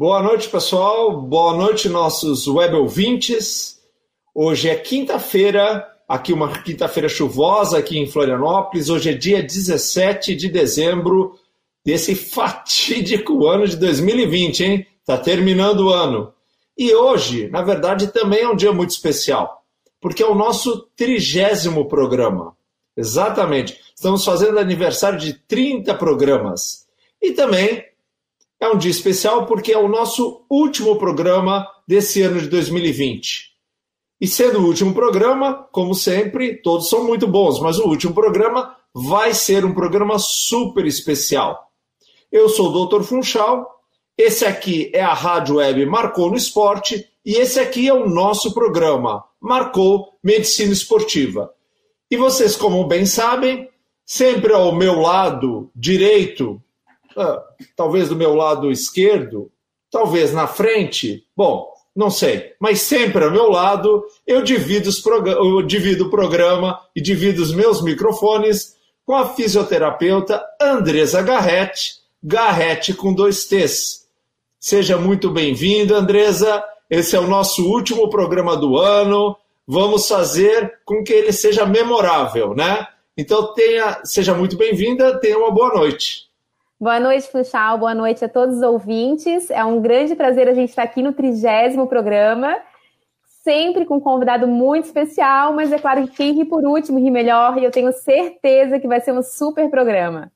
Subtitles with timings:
[0.00, 1.20] Boa noite, pessoal.
[1.20, 3.78] Boa noite, nossos web ouvintes.
[4.34, 8.88] Hoje é quinta-feira, aqui uma quinta-feira chuvosa aqui em Florianópolis.
[8.88, 11.38] Hoje é dia 17 de dezembro
[11.84, 14.86] desse fatídico ano de 2020, hein?
[15.04, 16.32] Tá terminando o ano.
[16.78, 19.62] E hoje, na verdade, também é um dia muito especial,
[20.00, 22.56] porque é o nosso trigésimo programa.
[22.96, 23.78] Exatamente.
[23.94, 26.86] Estamos fazendo aniversário de 30 programas.
[27.20, 27.84] E também
[28.60, 33.50] é um dia especial porque é o nosso último programa desse ano de 2020.
[34.20, 38.76] E sendo o último programa, como sempre, todos são muito bons, mas o último programa
[38.94, 41.70] vai ser um programa super especial.
[42.30, 43.02] Eu sou o Dr.
[43.02, 43.66] Funchal,
[44.16, 48.52] esse aqui é a Rádio Web Marcou no Esporte e esse aqui é o nosso
[48.52, 51.50] programa Marcou Medicina Esportiva.
[52.10, 53.70] E vocês, como bem sabem,
[54.04, 56.62] sempre ao meu lado direito
[57.76, 59.50] talvez do meu lado esquerdo,
[59.90, 64.88] talvez na frente, bom, não sei, mas sempre ao meu lado eu divido,
[65.26, 72.94] eu divido o programa e divido os meus microfones com a fisioterapeuta Andresa Garrett, Garrett
[72.94, 74.06] com dois T's.
[74.58, 76.62] Seja muito bem-vinda, Andresa.
[76.88, 79.36] Esse é o nosso último programa do ano.
[79.66, 82.86] Vamos fazer com que ele seja memorável, né?
[83.16, 86.29] Então tenha, seja muito bem-vinda, tenha uma boa noite.
[86.80, 87.76] Boa noite, Funchal.
[87.76, 89.50] Boa noite a todos os ouvintes.
[89.50, 92.56] É um grande prazer a gente estar aqui no trigésimo programa,
[93.44, 97.10] sempre com um convidado muito especial, mas é claro que quem ri por último ri
[97.10, 100.32] melhor e eu tenho certeza que vai ser um super programa.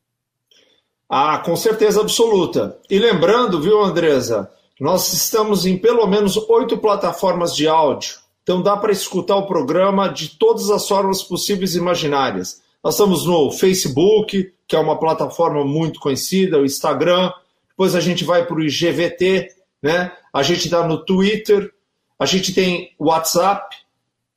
[1.08, 2.78] Ah, com certeza absoluta.
[2.90, 8.76] E lembrando, viu, Andresa, nós estamos em pelo menos oito plataformas de áudio, então dá
[8.76, 12.62] para escutar o programa de todas as formas possíveis e imaginárias.
[12.84, 17.32] Nós estamos no Facebook, que é uma plataforma muito conhecida, o Instagram,
[17.70, 19.48] depois a gente vai para o IGVT,
[19.82, 20.12] né?
[20.30, 21.72] a gente está no Twitter,
[22.18, 23.74] a gente tem WhatsApp.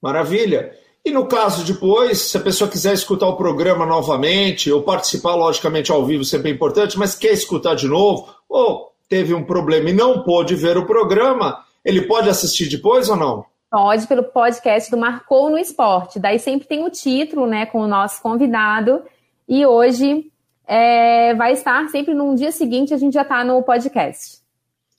[0.00, 0.72] Maravilha!
[1.04, 5.90] E no caso depois, se a pessoa quiser escutar o programa novamente, ou participar, logicamente,
[5.90, 9.94] ao vivo sempre é importante, mas quer escutar de novo, ou teve um problema e
[9.94, 13.46] não pôde ver o programa, ele pode assistir depois ou não?
[13.70, 16.18] Pode, pelo podcast do Marcou no Esporte.
[16.18, 19.02] Daí sempre tem o título, né, com o nosso convidado.
[19.48, 20.30] E hoje
[20.68, 24.38] é, vai estar sempre num dia seguinte, a gente já está no podcast.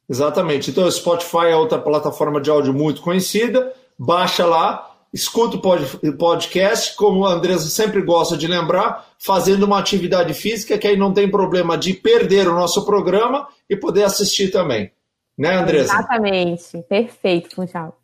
[0.10, 0.72] Exatamente.
[0.72, 3.72] Então, o Spotify é outra plataforma de áudio muito conhecida.
[3.98, 10.34] Baixa lá, escuta o podcast, como a Andresa sempre gosta de lembrar, fazendo uma atividade
[10.34, 14.92] física, que aí não tem problema de perder o nosso programa e poder assistir também.
[15.38, 15.94] Né, Andresa?
[15.94, 16.84] Exatamente.
[16.90, 17.96] Perfeito, Funchal.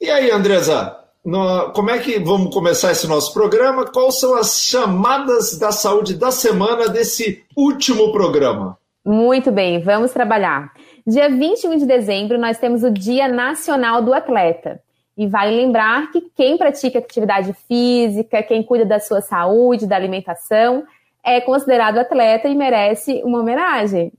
[0.00, 3.84] E aí, Andresa, no, como é que vamos começar esse nosso programa?
[3.84, 8.78] Quais são as chamadas da saúde da semana desse último programa?
[9.04, 10.72] Muito bem, vamos trabalhar.
[11.06, 14.80] Dia 21 de dezembro, nós temos o Dia Nacional do Atleta.
[15.16, 20.84] E vale lembrar que quem pratica atividade física, quem cuida da sua saúde, da alimentação,
[21.24, 24.12] é considerado atleta e merece uma homenagem.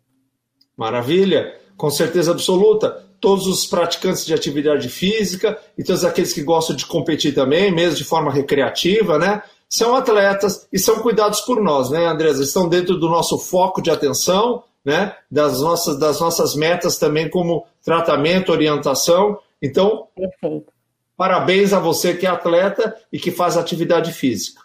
[0.76, 6.76] Maravilha, com certeza absoluta todos os praticantes de atividade física e todos aqueles que gostam
[6.76, 9.42] de competir também, mesmo de forma recreativa, né?
[9.70, 12.44] São atletas e são cuidados por nós, né, Andresa?
[12.44, 15.16] Estão dentro do nosso foco de atenção, né?
[15.30, 19.38] Das nossas, das nossas metas também, como tratamento, orientação.
[19.62, 20.72] Então, Perfeito.
[21.16, 24.62] parabéns a você que é atleta e que faz atividade física.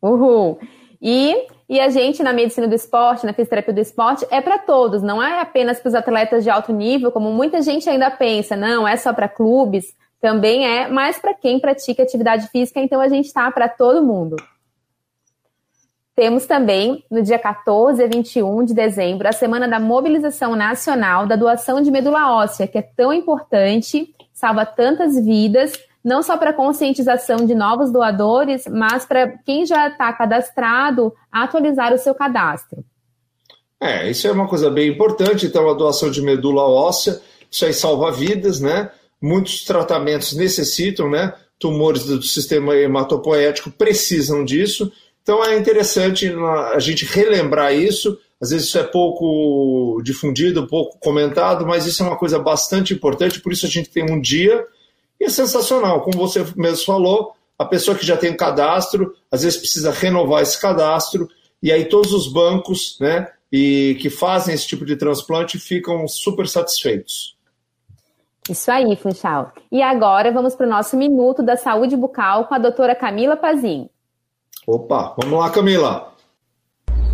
[0.00, 0.58] Uhul!
[1.02, 5.02] E e a gente, na medicina do esporte, na fisioterapia do esporte, é para todos,
[5.02, 8.88] não é apenas para os atletas de alto nível, como muita gente ainda pensa, não,
[8.88, 13.26] é só para clubes, também é, mas para quem pratica atividade física, então a gente
[13.26, 14.36] está para todo mundo.
[16.16, 21.36] Temos também, no dia 14 a 21 de dezembro, a Semana da Mobilização Nacional da
[21.36, 27.44] Doação de Medula Óssea, que é tão importante, salva tantas vidas não só para conscientização
[27.44, 32.84] de novos doadores, mas para quem já está cadastrado atualizar o seu cadastro.
[33.80, 35.46] É, isso é uma coisa bem importante.
[35.46, 38.90] Então, a doação de medula óssea, isso aí salva vidas, né?
[39.20, 41.32] Muitos tratamentos necessitam, né?
[41.58, 44.90] Tumores do sistema hematopoético precisam disso.
[45.22, 46.32] Então, é interessante
[46.72, 48.18] a gente relembrar isso.
[48.40, 53.40] Às vezes isso é pouco difundido, pouco comentado, mas isso é uma coisa bastante importante.
[53.40, 54.64] Por isso a gente tem um dia
[55.20, 59.42] e é sensacional, como você mesmo falou, a pessoa que já tem um cadastro, às
[59.42, 61.28] vezes precisa renovar esse cadastro,
[61.62, 66.46] e aí todos os bancos né, e que fazem esse tipo de transplante ficam super
[66.46, 67.36] satisfeitos.
[68.48, 69.52] Isso aí, Funchal.
[69.70, 73.90] E agora vamos para o nosso minuto da saúde bucal com a doutora Camila Pazin.
[74.66, 76.14] Opa, vamos lá, Camila.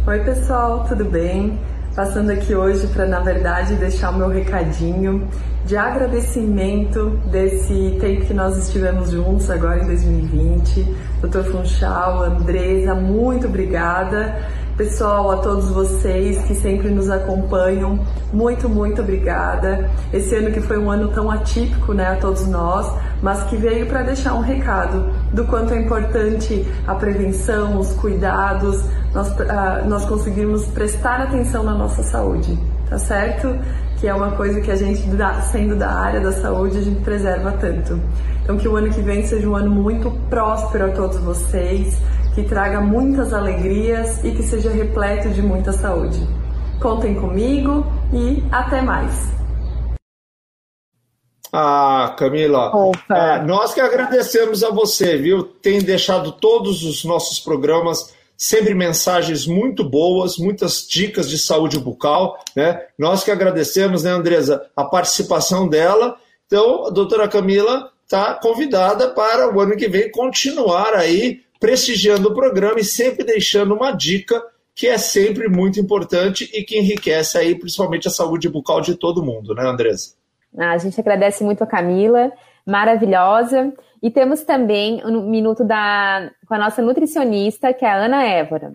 [0.06, 1.58] Oi, pessoal, tudo bem?
[1.94, 5.28] Passando aqui hoje para, na verdade, deixar o meu recadinho
[5.64, 10.92] de agradecimento desse tempo que nós estivemos juntos agora em 2020.
[11.20, 14.34] Doutor Funchal, Andresa, muito obrigada.
[14.76, 18.00] Pessoal, a todos vocês que sempre nos acompanham,
[18.32, 19.88] muito, muito obrigada.
[20.12, 22.92] Esse ano que foi um ano tão atípico, né, a todos nós,
[23.22, 28.82] mas que veio para deixar um recado do quanto é importante a prevenção, os cuidados,
[29.14, 32.58] nós, uh, nós conseguirmos prestar atenção na nossa saúde,
[32.90, 33.56] tá certo?
[34.04, 35.00] Que é uma coisa que a gente,
[35.50, 37.98] sendo da área da saúde, a gente preserva tanto.
[38.42, 41.96] Então, que o ano que vem seja um ano muito próspero a todos vocês
[42.34, 46.20] que traga muitas alegrias e que seja repleto de muita saúde.
[46.82, 49.32] Contem comigo e até mais.
[51.50, 52.72] Ah, Camila,
[53.08, 55.44] ah, nós que agradecemos a você, viu?
[55.44, 58.12] Tem deixado todos os nossos programas
[58.44, 62.82] sempre mensagens muito boas, muitas dicas de saúde bucal, né?
[62.98, 66.16] Nós que agradecemos, né, Andresa, a participação dela.
[66.46, 72.34] Então, a doutora Camila está convidada para o ano que vem continuar aí prestigiando o
[72.34, 74.42] programa e sempre deixando uma dica
[74.74, 79.24] que é sempre muito importante e que enriquece aí principalmente a saúde bucal de todo
[79.24, 80.16] mundo, né, Andresa?
[80.58, 82.30] Ah, a gente agradece muito a Camila,
[82.66, 83.72] maravilhosa.
[84.02, 88.72] E temos também um minuto da, com a nossa nutricionista, que é a Ana Évora.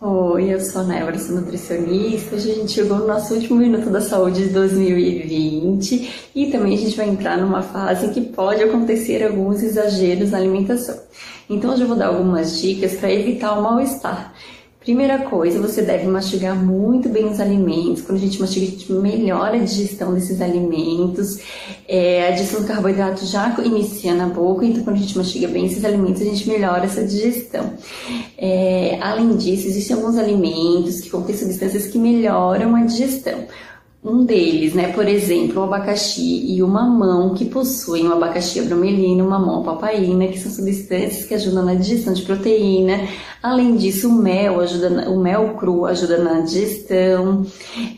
[0.00, 2.36] Oi, eu sou a Nébora, sou nutricionista.
[2.36, 6.78] Hoje a gente chegou no nosso último minuto da saúde de 2020 e também a
[6.78, 10.96] gente vai entrar numa fase que pode acontecer alguns exageros na alimentação.
[11.50, 14.32] Então hoje eu vou dar algumas dicas para evitar o mal-estar.
[14.88, 18.00] Primeira coisa, você deve mastigar muito bem os alimentos.
[18.00, 21.40] Quando a gente mastiga, a gente melhora a digestão desses alimentos.
[21.86, 25.66] É, a digestão do carboidrato já inicia na boca, então quando a gente mastiga bem
[25.66, 27.74] esses alimentos, a gente melhora essa digestão.
[28.38, 33.44] É, além disso, existem alguns alimentos que contêm substâncias que melhoram a digestão.
[34.02, 39.24] Um deles, né, por exemplo, o abacaxi e o mamão, que possuem o abacaxi bromelina,
[39.24, 43.08] o mamão a papaina, que são substâncias que ajudam na digestão de proteína.
[43.42, 47.44] Além disso, o mel ajuda, na, o mel cru ajuda na digestão,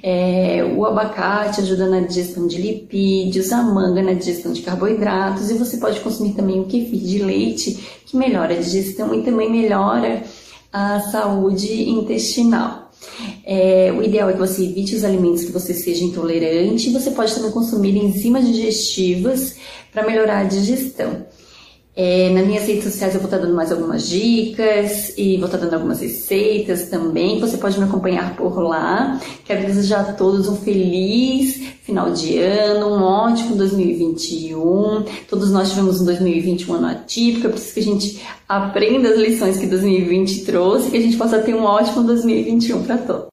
[0.03, 5.55] é, o abacate ajuda na digestão de lipídios, a manga na digestão de carboidratos, e
[5.55, 10.23] você pode consumir também o kefir de leite, que melhora a digestão e também melhora
[10.73, 12.80] a saúde intestinal.
[13.45, 16.91] É, o ideal é que você evite os alimentos que você seja intolerante.
[16.91, 19.57] Você pode também consumir enzimas digestivas
[19.93, 21.27] para melhorar a digestão.
[21.95, 25.59] É, nas minhas redes sociais eu vou estar dando mais algumas dicas e vou estar
[25.59, 27.41] dando algumas receitas também.
[27.41, 29.21] Você pode me acompanhar por lá.
[29.45, 35.05] Quero desejar a todos um feliz final de ano, um ótimo 2021.
[35.29, 37.49] Todos nós tivemos um 2021 ano atípico.
[37.49, 41.17] É preciso que a gente aprenda as lições que 2020 trouxe e que a gente
[41.17, 43.27] possa ter um ótimo 2021 para todos.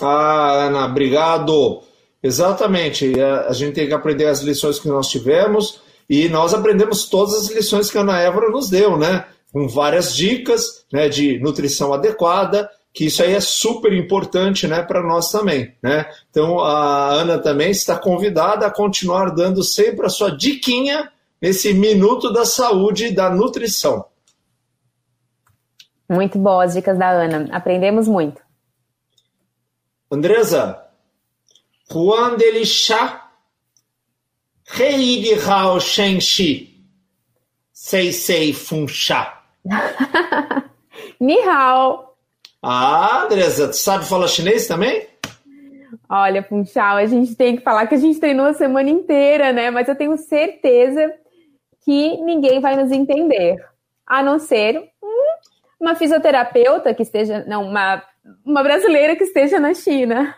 [0.00, 1.82] Ah, Ana, obrigado.
[2.22, 3.12] Exatamente.
[3.20, 7.50] A gente tem que aprender as lições que nós tivemos e nós aprendemos todas as
[7.50, 9.24] lições que a Ana Évora nos deu, né?
[9.50, 15.02] Com várias dicas né, de nutrição adequada, que isso aí é super importante né, para
[15.02, 15.74] nós também.
[15.82, 16.04] Né?
[16.28, 22.30] Então a Ana também está convidada a continuar dando sempre a sua diquinha nesse minuto
[22.30, 24.04] da saúde e da nutrição.
[26.10, 28.42] Muito boas dicas da Ana, aprendemos muito.
[30.10, 30.78] Andresa,
[31.88, 33.21] quando ele chá
[34.74, 36.82] Rei de Hao Shenxi.
[37.74, 39.34] Sei sei Funsha.
[41.20, 42.16] Ni hao.
[42.62, 45.06] Ah, Andresa, tu sabe falar chinês também?
[46.08, 49.70] Olha, Funchal, a gente tem que falar que a gente treinou a semana inteira, né?
[49.70, 51.12] Mas eu tenho certeza
[51.84, 53.56] que ninguém vai nos entender.
[54.06, 54.82] A não ser
[55.78, 57.44] uma fisioterapeuta que esteja.
[57.46, 58.02] Não, uma,
[58.44, 60.34] uma brasileira que esteja na China.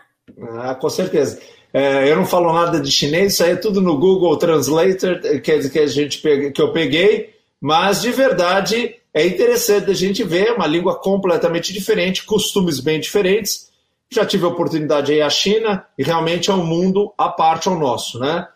[0.59, 1.39] Ah, com certeza.
[1.75, 5.69] É, eu não falo nada de chinês, isso aí é tudo no Google Translator que,
[5.69, 6.21] que, a gente,
[6.53, 12.23] que eu peguei, mas de verdade é interessante a gente ver uma língua completamente diferente,
[12.23, 13.69] costumes bem diferentes.
[14.09, 17.77] Já tive a oportunidade aí à China e realmente é um mundo à parte ao
[17.77, 18.47] nosso, né?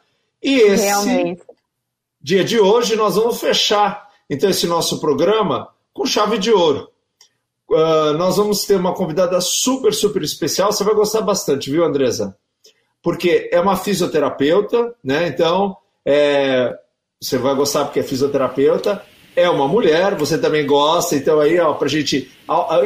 [0.41, 1.41] E esse realmente.
[2.21, 6.89] dia de hoje nós vamos fechar então esse nosso programa com chave de ouro.
[7.69, 10.71] Uh, nós vamos ter uma convidada super, super especial.
[10.71, 12.37] Você vai gostar bastante, viu, Andresa?
[13.01, 15.27] Porque é uma fisioterapeuta, né?
[15.27, 15.75] Então,
[16.05, 16.73] é,
[17.21, 19.01] você vai gostar porque é fisioterapeuta,
[19.35, 22.29] é uma mulher, você também gosta, então aí, ó, pra gente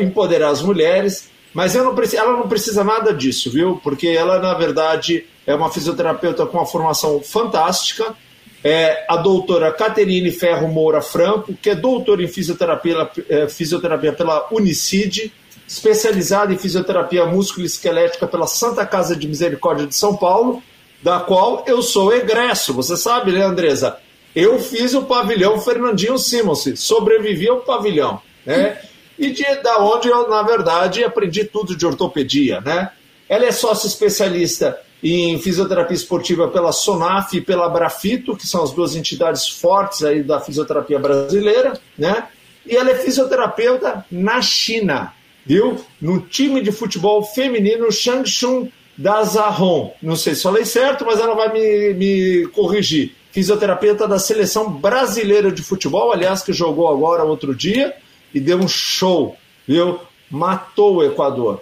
[0.02, 3.80] empoderar as mulheres, mas não, ela não precisa nada disso, viu?
[3.84, 8.16] Porque ela, na verdade, é uma fisioterapeuta com uma formação fantástica,
[8.64, 14.48] é a doutora Caterine Ferro Moura Franco, que é doutora em fisioterapia, é, fisioterapia pela
[14.52, 15.32] Unicid,
[15.68, 20.62] especializada em fisioterapia músculo-esquelética pela Santa Casa de Misericórdia de São Paulo,
[21.02, 22.74] da qual eu sou egresso.
[22.74, 23.98] Você sabe, né, Andresa?
[24.36, 28.80] Eu fiz o pavilhão Fernandinho Simons, sobrevivi ao pavilhão, né?
[29.18, 32.92] E de, da onde eu, na verdade, aprendi tudo de ortopedia, né?
[33.30, 38.72] Ela é sócia especialista em fisioterapia esportiva pela SONAF e pela Brafito, que são as
[38.72, 42.28] duas entidades fortes aí da fisioterapia brasileira, né?
[42.66, 45.14] E ela é fisioterapeuta na China,
[45.46, 45.80] viu?
[46.02, 49.92] No time de futebol feminino Shangchun Dazahong.
[50.02, 53.16] Não sei se falei certo, mas ela vai me, me corrigir.
[53.32, 57.96] Fisioterapeuta da seleção brasileira de futebol, aliás, que jogou agora outro dia
[58.34, 59.36] e deu um show,
[59.68, 60.00] viu?
[60.30, 61.62] Matou o Equador.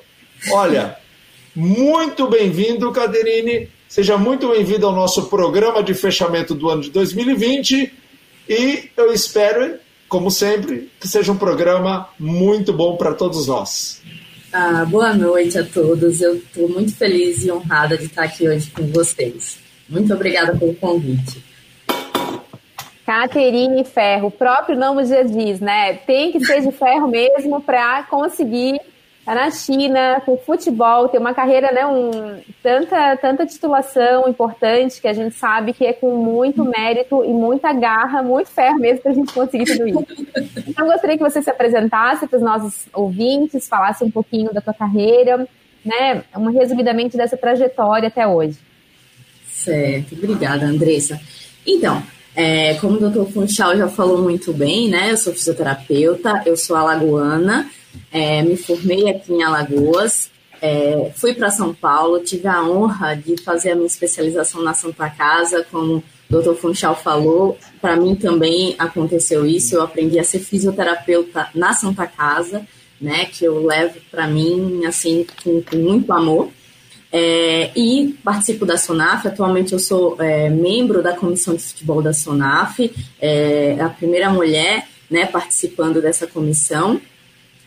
[0.52, 0.98] Olha,
[1.56, 3.70] muito bem-vindo, Caderine.
[3.88, 7.94] Seja muito bem-vindo ao nosso programa de fechamento do ano de 2020.
[8.48, 9.76] E eu espero,
[10.12, 14.02] como sempre, que seja um programa muito bom para todos nós.
[14.52, 16.20] Ah, boa noite a todos.
[16.20, 19.58] Eu estou muito feliz e honrada de estar aqui hoje com vocês.
[19.88, 21.42] Muito obrigada pelo convite.
[23.06, 25.94] Caterine Ferro, o próprio nome já diz, né?
[25.94, 28.82] Tem que ser de ferro mesmo para conseguir
[29.24, 35.08] Tá na China, com futebol, tem uma carreira, né, um, tanta, tanta titulação importante que
[35.08, 39.12] a gente sabe que é com muito mérito e muita garra, muito ferro mesmo para
[39.12, 40.06] a gente conseguir tudo isso.
[40.68, 44.74] Então, gostaria que você se apresentasse para os nossos ouvintes, falasse um pouquinho da tua
[44.74, 45.48] carreira,
[45.86, 48.58] né, um resumidamente dessa trajetória até hoje.
[49.46, 51.22] Certo, obrigada, Andressa.
[51.64, 52.02] Então,
[52.36, 56.76] é, como o doutor Funchal já falou muito bem, né, eu sou fisioterapeuta, eu sou
[56.76, 57.70] alagoana,
[58.12, 60.30] é, me formei aqui em Alagoas,
[60.62, 65.10] é, fui para São Paulo, tive a honra de fazer a minha especialização na Santa
[65.10, 66.54] Casa, como o Dr.
[66.54, 72.66] Funchal falou, para mim também aconteceu isso, eu aprendi a ser fisioterapeuta na Santa Casa,
[73.00, 76.50] né, que eu levo para mim, assim, com, com muito amor.
[77.14, 79.28] É, e participo da SONAF.
[79.28, 84.88] Atualmente eu sou é, membro da comissão de futebol da SONAF, é, a primeira mulher
[85.10, 87.02] né, participando dessa comissão.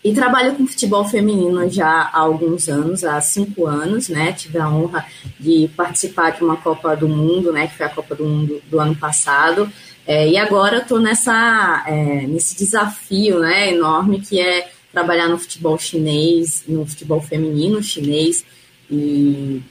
[0.04, 4.32] E trabalho com futebol feminino já há alguns anos, há cinco anos, né?
[4.32, 5.06] Tive a honra
[5.40, 7.66] de participar de uma Copa do Mundo, né?
[7.66, 9.66] Que foi a Copa do Mundo do ano passado.
[10.06, 13.70] É, e agora estou nessa é, nesse desafio, né?
[13.72, 18.44] Enorme que é trabalhar no futebol chinês, no futebol feminino chinês.
[18.90, 19.62] E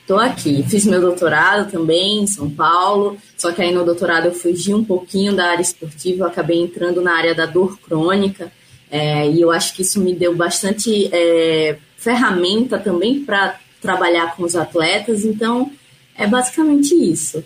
[0.00, 0.62] estou aqui.
[0.62, 4.84] Fiz meu doutorado também em São Paulo, só que aí no doutorado eu fugi um
[4.84, 8.52] pouquinho da área esportiva, acabei entrando na área da dor crônica.
[8.90, 14.44] É, e eu acho que isso me deu bastante é, ferramenta também para trabalhar com
[14.44, 15.24] os atletas.
[15.24, 15.70] Então,
[16.16, 17.44] é basicamente isso.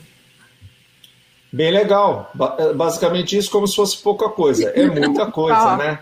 [1.52, 2.30] Bem legal.
[2.59, 4.68] É, basicamente isso, como se fosse pouca coisa.
[4.70, 6.00] É muita coisa, né?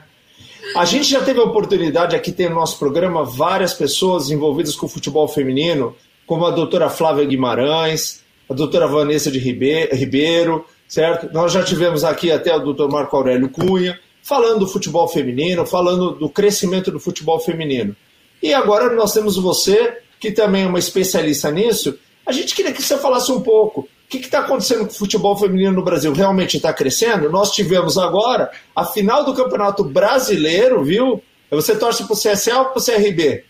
[0.76, 4.84] A gente já teve a oportunidade aqui ter no nosso programa várias pessoas envolvidas com
[4.84, 11.32] o futebol feminino, como a doutora Flávia Guimarães, a doutora Vanessa de Ribeiro, certo?
[11.32, 16.10] Nós já tivemos aqui até o doutor Marco Aurélio Cunha falando do futebol feminino, falando
[16.10, 17.96] do crescimento do futebol feminino.
[18.42, 21.98] E agora nós temos você, que também é uma especialista nisso.
[22.26, 23.80] A gente queria que você falasse um pouco.
[23.80, 26.12] O que está acontecendo com o futebol feminino no Brasil?
[26.12, 27.30] Realmente está crescendo?
[27.30, 31.22] Nós tivemos agora a final do Campeonato Brasileiro, viu?
[31.50, 33.44] Você torce para o CSA ou para o CRB?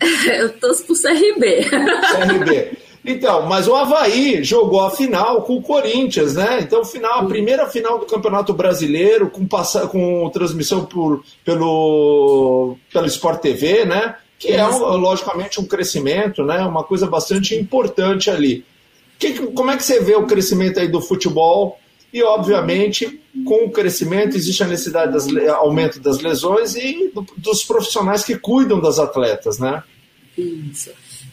[0.38, 1.64] Eu torço para o CRB.
[1.64, 2.78] CRB.
[3.04, 6.58] Então, mas o Havaí jogou a final com o Corinthians, né?
[6.60, 9.46] Então, final, a primeira final do Campeonato Brasileiro, com,
[9.88, 14.16] com transmissão por, pelo, pelo Sport TV, né?
[14.38, 16.60] Que é, logicamente, um crescimento, né?
[16.60, 18.64] Uma coisa bastante importante ali.
[19.18, 21.78] Que, como é que você vê o crescimento aí do futebol?
[22.12, 27.64] E, obviamente, com o crescimento existe a necessidade de aumento das lesões e do, dos
[27.64, 29.82] profissionais que cuidam das atletas, né?
[30.36, 30.90] Isso.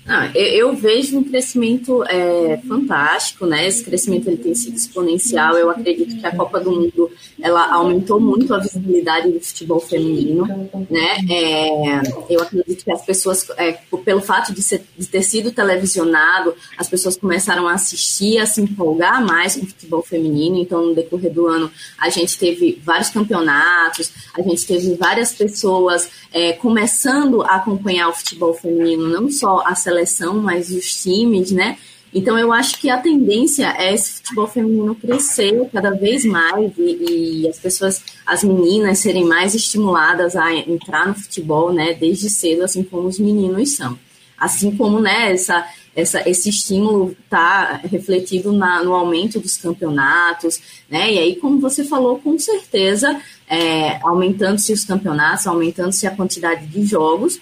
[0.08, 3.68] Ah, eu, vejo um crescimento é, fantástico, né?
[3.68, 5.58] Esse crescimento ele tem sido exponencial.
[5.58, 10.46] Eu acredito que a Copa do Mundo ela aumentou muito a visibilidade do futebol feminino,
[10.92, 11.18] né?
[11.28, 16.54] É, eu acredito que as pessoas, é, pelo fato de, ser, de, ter sido televisionado,
[16.78, 20.58] as pessoas começaram a assistir, a se empolgar mais com o futebol feminino.
[20.58, 26.08] Então, no decorrer do ano, a gente teve vários campeonatos, a gente teve várias pessoas
[26.32, 29.95] é, começando a acompanhar o futebol feminino, não só a seleção,
[30.42, 31.78] mas os times, né?
[32.16, 37.42] Então, eu acho que a tendência é esse futebol feminino crescer cada vez mais e,
[37.42, 42.64] e, as pessoas, as meninas, serem mais estimuladas a entrar no futebol, né, desde cedo,
[42.64, 44.00] assim como os meninos são.
[44.38, 51.12] Assim como, né, essa, essa, esse estímulo está refletido na, no aumento dos campeonatos, né,
[51.12, 56.86] e aí, como você falou, com certeza, é, aumentando-se os campeonatos, aumentando-se a quantidade de
[56.86, 57.42] jogos,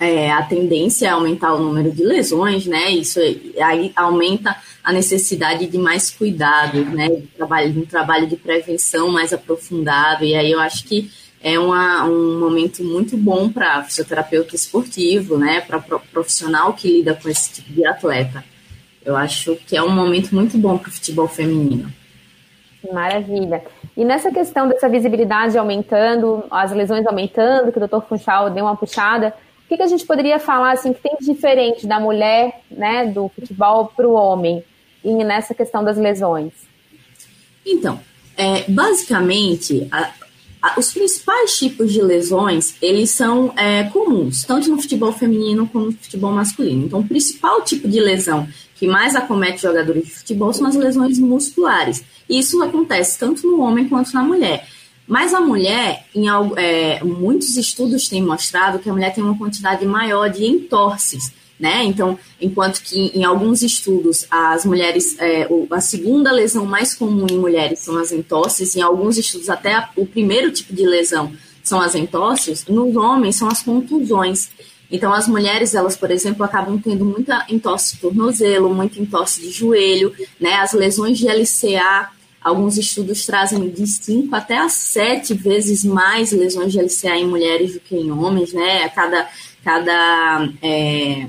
[0.00, 2.90] é, a tendência é aumentar o número de lesões, né?
[2.90, 7.06] Isso aí aumenta a necessidade de mais cuidado, né?
[7.08, 10.24] De, trabalho, de um trabalho de prevenção mais aprofundado.
[10.24, 11.10] E aí eu acho que
[11.42, 15.60] é uma, um momento muito bom para fisioterapeuta esportivo, né?
[15.60, 18.42] Para profissional que lida com esse tipo de atleta.
[19.04, 21.92] Eu acho que é um momento muito bom para o futebol feminino.
[22.90, 23.62] Maravilha.
[23.94, 28.76] E nessa questão dessa visibilidade aumentando, as lesões aumentando, que o doutor Funchal deu uma
[28.76, 29.34] puxada,
[29.70, 33.28] que, que a gente poderia falar assim que tem de diferente da mulher, né, do
[33.28, 34.64] futebol para o homem
[35.04, 36.52] e nessa questão das lesões?
[37.64, 38.00] Então,
[38.36, 40.10] é, basicamente, a,
[40.60, 45.86] a, os principais tipos de lesões eles são é, comuns, tanto no futebol feminino como
[45.86, 46.86] no futebol masculino.
[46.86, 51.18] Então, o principal tipo de lesão que mais acomete jogadores de futebol são as lesões
[51.20, 52.02] musculares.
[52.28, 54.66] Isso acontece tanto no homem quanto na mulher.
[55.10, 56.26] Mas a mulher, em
[56.56, 61.32] é, muitos estudos têm mostrado que a mulher tem uma quantidade maior de entorses.
[61.58, 61.82] Né?
[61.82, 67.36] Então, enquanto que em alguns estudos as mulheres, é, a segunda lesão mais comum em
[67.36, 71.80] mulheres são as entorses, em alguns estudos até a, o primeiro tipo de lesão são
[71.80, 74.48] as entorses, nos homens são as contusões.
[74.92, 79.50] Então, as mulheres, elas, por exemplo, acabam tendo muita entorse de tornozelo, muita entorse de
[79.50, 80.54] joelho, né?
[80.54, 82.10] As lesões de LCA
[82.42, 87.74] Alguns estudos trazem de 5 até a 7 vezes mais lesões de LCA em mulheres
[87.74, 88.88] do que em homens, né?
[88.88, 89.28] Cada,
[89.62, 91.28] cada é,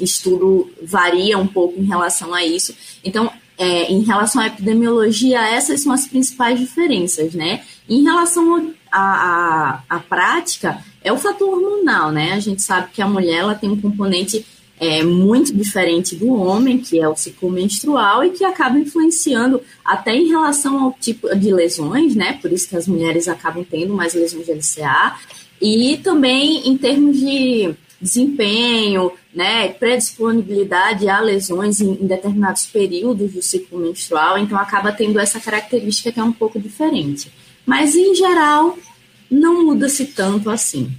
[0.00, 2.74] estudo varia um pouco em relação a isso.
[3.02, 7.62] Então, é, em relação à epidemiologia, essas são as principais diferenças, né?
[7.88, 12.34] Em relação à prática, é o fator hormonal, né?
[12.34, 14.44] A gente sabe que a mulher ela tem um componente
[14.80, 20.14] é, muito diferente do homem, que é o ciclo menstrual, e que acaba influenciando até
[20.14, 22.38] em relação ao tipo de lesões, né?
[22.40, 25.16] Por isso que as mulheres acabam tendo mais lesões de LCA,
[25.60, 33.42] e também em termos de desempenho, né, predisponibilidade a lesões em, em, determinados períodos do
[33.42, 37.32] ciclo menstrual, então acaba tendo essa característica que é um pouco diferente.
[37.66, 38.78] Mas em geral,
[39.28, 40.90] não muda-se tanto assim.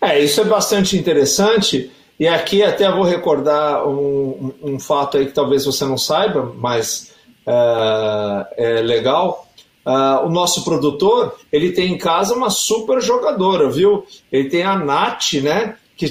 [0.00, 5.32] É, isso é bastante interessante e aqui até vou recordar um, um, fato aí que
[5.32, 7.12] talvez você não saiba, mas
[7.46, 9.46] uh, é legal.
[9.86, 14.04] Uh, o nosso produtor, ele tem em casa uma super jogadora, viu?
[14.32, 15.76] Ele tem a Nath, né?
[15.96, 16.08] Que,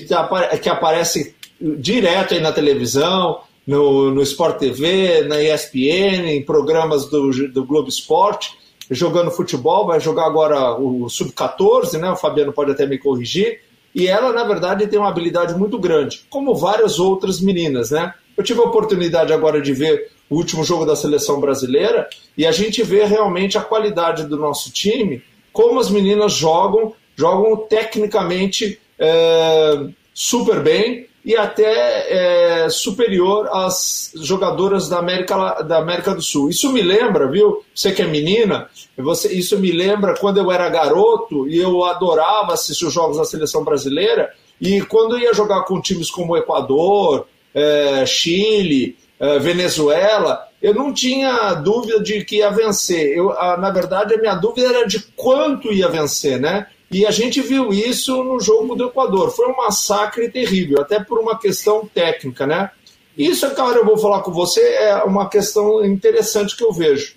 [0.62, 7.50] que aparece direto aí na televisão, no, no Sport TV, na ESPN, em programas do,
[7.50, 8.58] do Globo Esporte,
[8.90, 12.10] jogando futebol, vai jogar agora o Sub-14, né?
[12.10, 13.60] O Fabiano pode até me corrigir.
[13.98, 18.14] E ela, na verdade, tem uma habilidade muito grande, como várias outras meninas, né?
[18.38, 22.08] Eu tive a oportunidade agora de ver o último jogo da seleção brasileira
[22.38, 27.58] e a gente vê realmente a qualidade do nosso time, como as meninas jogam, jogam
[27.58, 36.22] tecnicamente é, super bem e até é, superior às jogadoras da América, da América do
[36.22, 36.50] Sul.
[36.50, 37.66] Isso me lembra, viu?
[37.76, 42.54] Você que é menina, você, isso me lembra quando eu era garoto e eu adorava
[42.54, 44.32] assistir os jogos da seleção brasileira.
[44.62, 51.56] E quando ia jogar com times como Equador, é, Chile, é, Venezuela, eu não tinha
[51.56, 53.18] dúvida de que ia vencer.
[53.18, 56.68] Eu, a, na verdade, a minha dúvida era de quanto ia vencer, né?
[56.90, 59.32] E a gente viu isso no jogo do Equador.
[59.32, 62.72] Foi um massacre terrível, até por uma questão técnica, né?
[63.18, 67.16] Isso, é claro, eu vou falar com você, é uma questão interessante que eu vejo.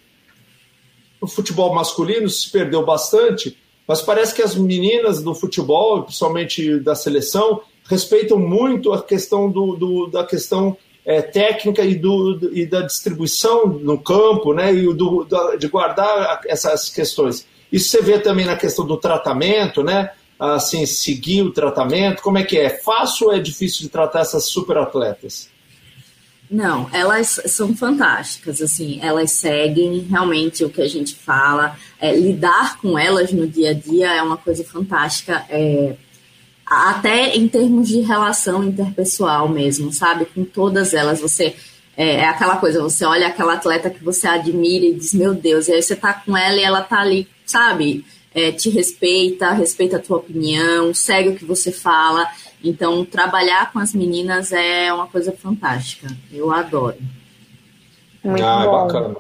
[1.21, 3.57] O futebol masculino se perdeu bastante,
[3.87, 9.77] mas parece que as meninas do futebol, principalmente da seleção, respeitam muito a questão do,
[9.77, 14.73] do da questão é, técnica e, do, e da distribuição no campo, né?
[14.73, 17.47] E do, da, de guardar essas questões.
[17.73, 20.11] Isso você vê também na questão do tratamento, né?
[20.39, 22.71] Assim, seguir o tratamento, como é que é?
[22.71, 25.51] Fácil ou é difícil de tratar essas super atletas?
[26.51, 32.79] Não, elas são fantásticas, assim, elas seguem realmente o que a gente fala, é, lidar
[32.79, 35.95] com elas no dia a dia é uma coisa fantástica, é,
[36.67, 40.25] até em termos de relação interpessoal mesmo, sabe?
[40.25, 41.55] Com todas elas, você
[41.97, 45.69] é, é, aquela coisa, você olha aquela atleta que você admira e diz, meu Deus,
[45.69, 48.05] e aí você tá com ela e ela tá ali, sabe?
[48.33, 52.27] É, te respeita, respeita a tua opinião, segue o que você fala.
[52.63, 56.07] Então, trabalhar com as meninas é uma coisa fantástica.
[56.33, 56.99] Eu adoro.
[58.23, 58.87] Muito ah, bom.
[58.87, 59.17] bacana.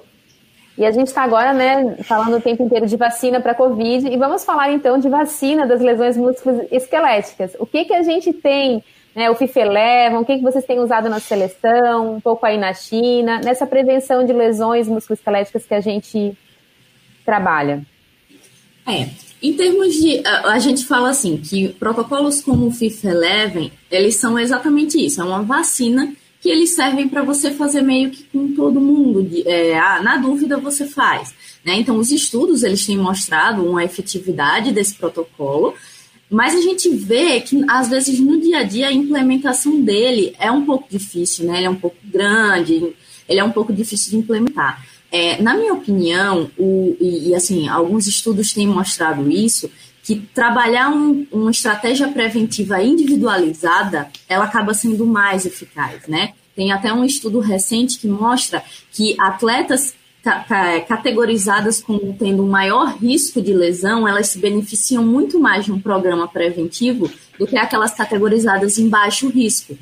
[0.81, 4.17] E a gente está agora, né, falando o tempo inteiro de vacina para Covid, e
[4.17, 7.55] vamos falar então de vacina das lesões musculoesqueléticas.
[7.59, 8.83] O que, que a gente tem,
[9.15, 12.57] né, o FIFA Eleven, o que, que vocês têm usado na seleção, um pouco aí
[12.57, 16.35] na China, nessa prevenção de lesões musculoesqueléticas que a gente
[17.27, 17.83] trabalha?
[18.91, 19.09] É,
[19.43, 20.21] em termos de.
[20.27, 25.21] A, a, gente fala assim que protocolos como o FIFA Eleven, eles são exatamente isso,
[25.21, 29.29] é uma vacina que eles servem para você fazer meio que com todo mundo.
[29.45, 31.35] É, ah, na dúvida você faz.
[31.65, 31.75] Né?
[31.75, 35.75] Então, os estudos eles têm mostrado uma efetividade desse protocolo,
[36.31, 40.51] mas a gente vê que, às vezes, no dia a dia, a implementação dele é
[40.51, 41.59] um pouco difícil, né?
[41.59, 42.95] Ele é um pouco grande,
[43.29, 44.83] ele é um pouco difícil de implementar.
[45.13, 49.71] É, na minha opinião, o, e, e, assim, alguns estudos têm mostrado isso,
[50.03, 56.33] que trabalhar um, uma estratégia preventiva individualizada, ela acaba sendo mais eficaz, né?
[56.55, 59.95] Tem até um estudo recente que mostra que atletas
[60.87, 66.29] categorizadas como tendo maior risco de lesão, elas se beneficiam muito mais de um programa
[66.29, 69.79] preventivo do que aquelas categorizadas em baixo risco.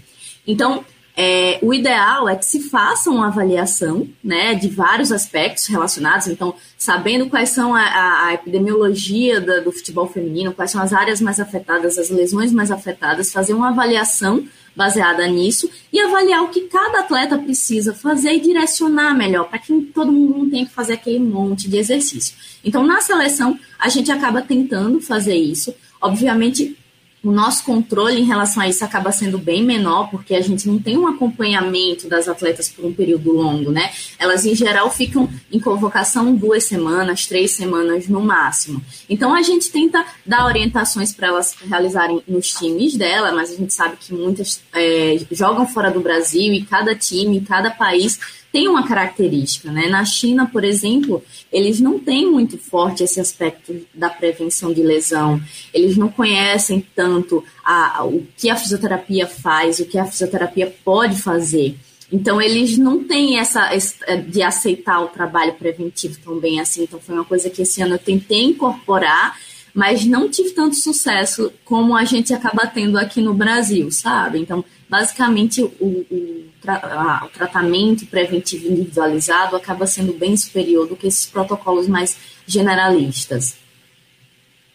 [0.46, 0.84] Então,
[1.20, 6.54] é, o ideal é que se faça uma avaliação né, de vários aspectos relacionados, então,
[6.78, 11.20] sabendo quais são a, a, a epidemiologia da, do futebol feminino, quais são as áreas
[11.20, 16.68] mais afetadas, as lesões mais afetadas, fazer uma avaliação baseada nisso e avaliar o que
[16.68, 20.92] cada atleta precisa fazer e direcionar melhor, para que todo mundo não tenha que fazer
[20.92, 22.36] aquele monte de exercício.
[22.64, 25.74] Então, na seleção, a gente acaba tentando fazer isso.
[26.00, 26.77] Obviamente,
[27.22, 30.78] o nosso controle em relação a isso acaba sendo bem menor, porque a gente não
[30.78, 33.90] tem um acompanhamento das atletas por um período longo, né?
[34.18, 38.80] Elas, em geral, ficam em convocação duas semanas, três semanas no máximo.
[39.08, 43.74] Então, a gente tenta dar orientações para elas realizarem nos times dela, mas a gente
[43.74, 48.18] sabe que muitas é, jogam fora do Brasil e cada time, cada país
[48.52, 49.88] tem uma característica, né?
[49.88, 55.40] Na China, por exemplo, eles não têm muito forte esse aspecto da prevenção de lesão.
[55.72, 61.20] Eles não conhecem tanto a, o que a fisioterapia faz, o que a fisioterapia pode
[61.20, 61.76] fazer.
[62.10, 63.70] Então, eles não têm essa
[64.06, 66.84] é, de aceitar o trabalho preventivo tão bem assim.
[66.84, 69.38] Então, foi uma coisa que esse ano eu tentei incorporar,
[69.74, 74.38] mas não tive tanto sucesso como a gente acaba tendo aqui no Brasil, sabe?
[74.38, 75.68] Então, basicamente, o,
[76.10, 82.16] o tra o tratamento preventivo individualizado acaba sendo bem superior do que esses protocolos mais
[82.46, 83.56] generalistas.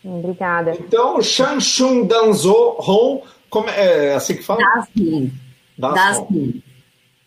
[0.04, 0.78] Obrigada.
[0.80, 4.60] Então, Shang Danzo Hong, como é, é assim que fala?
[5.78, 6.24] Das Das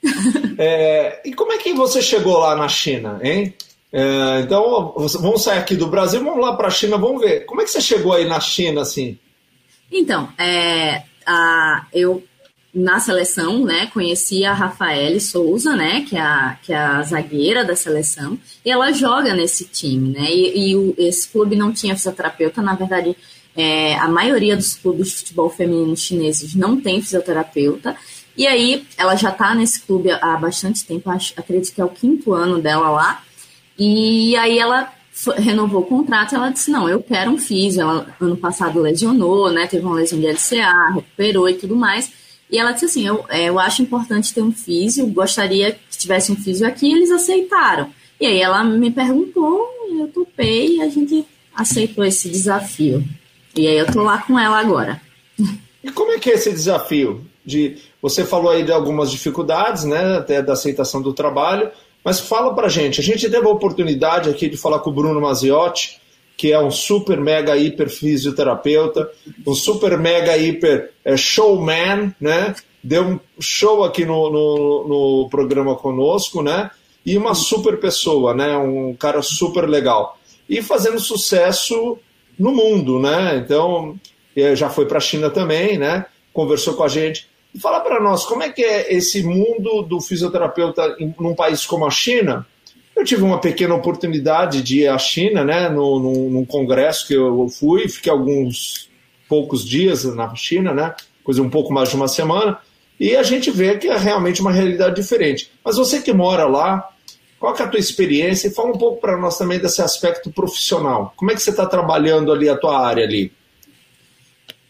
[0.59, 3.55] é, e como é que você chegou lá na China, hein?
[3.93, 7.47] É, então, vamos sair aqui do Brasil, vamos lá para a China, vamos ver.
[7.47, 9.19] Como é que você chegou aí na China, assim?
[9.91, 12.23] Então, é, a, eu
[12.77, 17.65] na seleção, né, conheci a Rafaele Souza, né, que é a, que é a zagueira
[17.65, 21.97] da seleção, e ela joga nesse time, né, e, e o, esse clube não tinha
[21.97, 23.17] fisioterapeuta, na verdade,
[23.57, 27.97] é, a maioria dos clubes de futebol feminino chineses não tem fisioterapeuta,
[28.37, 31.89] e aí ela já está nesse clube há bastante tempo, acho, acredito que é o
[31.89, 33.23] quinto ano dela lá,
[33.79, 34.93] e aí ela
[35.39, 39.67] renovou o contrato, ela disse, não, eu quero um físio, ela ano passado lesionou, né,
[39.67, 43.49] teve uma lesão de LCA, recuperou e tudo mais, e ela disse assim: eu, é,
[43.49, 47.91] eu acho importante ter um físio, gostaria que tivesse um físio aqui, eles aceitaram.
[48.21, 53.05] E aí ela me perguntou, eu topei e a gente aceitou esse desafio.
[53.55, 55.01] E aí eu tô lá com ela agora.
[55.83, 57.27] E como é que é esse desafio?
[57.45, 61.71] De, você falou aí de algumas dificuldades, né, até da aceitação do trabalho,
[62.03, 63.01] mas fala pra gente.
[63.01, 66.01] A gente teve a oportunidade aqui de falar com o Bruno Maziotti,
[66.37, 69.11] que é um super mega hiper fisioterapeuta,
[69.47, 72.55] um super mega hiper é, showman, né?
[72.83, 76.71] Deu um show aqui no, no, no, programa conosco, né?
[77.05, 78.57] E uma super pessoa, né?
[78.57, 80.19] Um cara super legal.
[80.49, 81.99] E fazendo sucesso
[82.39, 83.37] no mundo, né?
[83.39, 83.99] Então,
[84.37, 86.05] é, já foi para a China também, né?
[86.33, 87.27] Conversou com a gente.
[87.55, 91.87] E fala para nós, como é que é esse mundo do fisioterapeuta num país como
[91.87, 92.47] a China?
[92.97, 97.47] Eu tive uma pequena oportunidade de ir à China, né, num, num congresso que eu
[97.49, 98.89] fui, fiquei alguns
[99.29, 102.59] poucos dias na China, né, coisa um pouco mais de uma semana,
[102.99, 105.53] e a gente vê que é realmente uma realidade diferente.
[105.63, 106.89] Mas você que mora lá,
[107.39, 108.49] qual é a tua experiência?
[108.49, 111.13] E fala um pouco para nós também desse aspecto profissional.
[111.17, 113.31] Como é que você está trabalhando ali a tua área ali?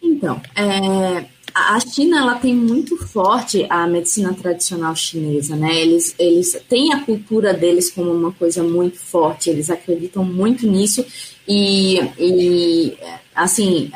[0.03, 1.25] Então, é,
[1.57, 5.81] a China ela tem muito forte a medicina tradicional chinesa, né?
[5.81, 11.03] Eles, eles têm a cultura deles como uma coisa muito forte, eles acreditam muito nisso
[11.49, 12.99] e, e
[13.35, 13.91] assim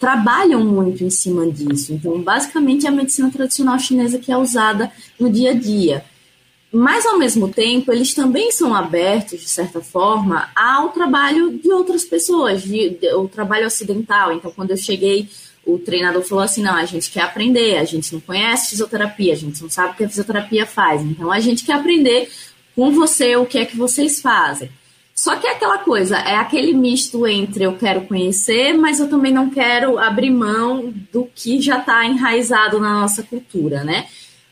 [0.00, 1.92] trabalham muito em cima disso.
[1.92, 4.90] Então, basicamente, é a medicina tradicional chinesa que é usada
[5.20, 6.04] no dia a dia.
[6.72, 12.04] Mas, ao mesmo tempo, eles também são abertos, de certa forma, ao trabalho de outras
[12.04, 14.32] pessoas, de, de, o trabalho ocidental.
[14.32, 15.28] Então, quando eu cheguei,
[15.66, 19.36] o treinador falou assim: não, a gente quer aprender, a gente não conhece fisioterapia, a
[19.36, 21.02] gente não sabe o que a fisioterapia faz.
[21.02, 22.30] Então, a gente quer aprender
[22.74, 24.70] com você o que é que vocês fazem.
[25.14, 29.32] Só que é aquela coisa, é aquele misto entre eu quero conhecer, mas eu também
[29.32, 34.06] não quero abrir mão do que já está enraizado na nossa cultura, né?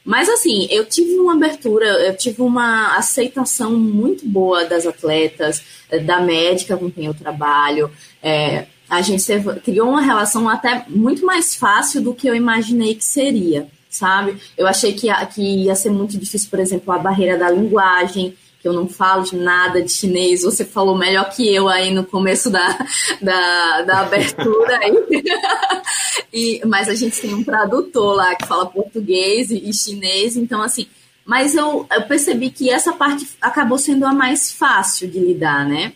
[0.04, 5.98] Mas assim, eu tive uma abertura, eu tive uma aceitação muito boa das atletas, eh,
[5.98, 7.90] da médica com quem eu trabalho.
[8.22, 9.24] É, a gente
[9.64, 14.36] criou uma relação até muito mais fácil do que eu imaginei que seria, sabe?
[14.56, 18.36] Eu achei que ia, que ia ser muito difícil, por exemplo, a barreira da linguagem
[18.60, 22.04] que eu não falo de nada de chinês, você falou melhor que eu aí no
[22.04, 22.68] começo da,
[23.20, 24.78] da, da abertura.
[24.78, 24.92] Aí.
[26.32, 30.62] e, mas a gente tem um tradutor lá que fala português e, e chinês, então
[30.62, 30.86] assim.
[31.24, 35.94] Mas eu, eu percebi que essa parte acabou sendo a mais fácil de lidar, né?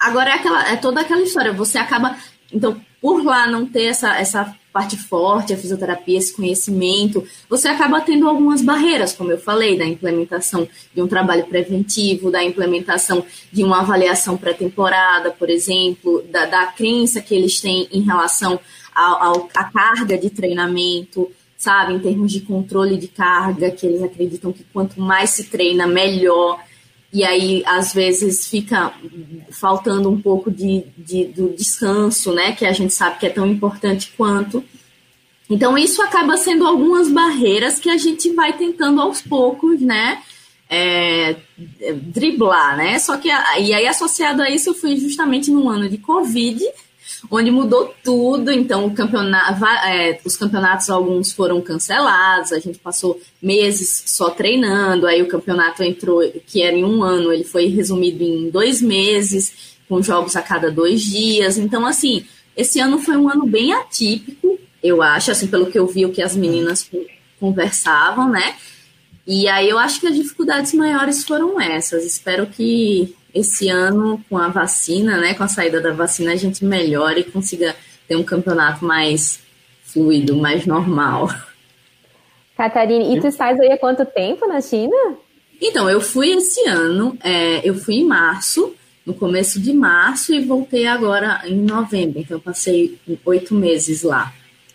[0.00, 2.16] Agora é, aquela, é toda aquela história, você acaba.
[2.50, 8.00] Então, por lá não ter essa, essa parte forte, a fisioterapia, esse conhecimento, você acaba
[8.00, 13.64] tendo algumas barreiras, como eu falei, da implementação de um trabalho preventivo, da implementação de
[13.64, 18.58] uma avaliação pré-temporada, por exemplo, da, da crença que eles têm em relação
[18.94, 24.64] à carga de treinamento, sabe, em termos de controle de carga, que eles acreditam que
[24.72, 26.58] quanto mais se treina, melhor.
[27.12, 28.94] E aí, às vezes, fica
[29.50, 32.52] faltando um pouco de, de, do descanso, né?
[32.52, 34.64] Que a gente sabe que é tão importante quanto.
[35.48, 40.22] Então, isso acaba sendo algumas barreiras que a gente vai tentando aos poucos, né?
[40.68, 41.34] É,
[41.94, 43.00] driblar, né?
[43.00, 46.64] Só que, e aí, associado a isso, eu fui justamente num ano de Covid,
[47.30, 48.50] onde mudou tudo.
[48.50, 55.06] Então, campeonato, é, os campeonatos, alguns foram cancelados, a gente passou meses só treinando.
[55.06, 59.76] Aí, o campeonato entrou, que era em um ano, ele foi resumido em dois meses,
[59.88, 61.58] com jogos a cada dois dias.
[61.58, 62.24] Então, assim,
[62.56, 66.12] esse ano foi um ano bem atípico, eu acho, assim, pelo que eu vi, o
[66.12, 66.90] que as meninas
[67.38, 68.54] conversavam, né?
[69.26, 72.04] E aí eu acho que as dificuldades maiores foram essas.
[72.04, 76.64] Espero que esse ano, com a vacina, né, com a saída da vacina, a gente
[76.64, 77.74] melhore e consiga
[78.06, 79.40] ter um campeonato mais
[79.82, 81.28] fluido, mais normal.
[82.56, 84.96] Catarina, e tu estás aí há quanto tempo na China?
[85.60, 90.44] Então, eu fui esse ano, é, eu fui em março, no começo de março, e
[90.44, 92.18] voltei agora em novembro.
[92.20, 94.32] Então, eu passei oito meses lá.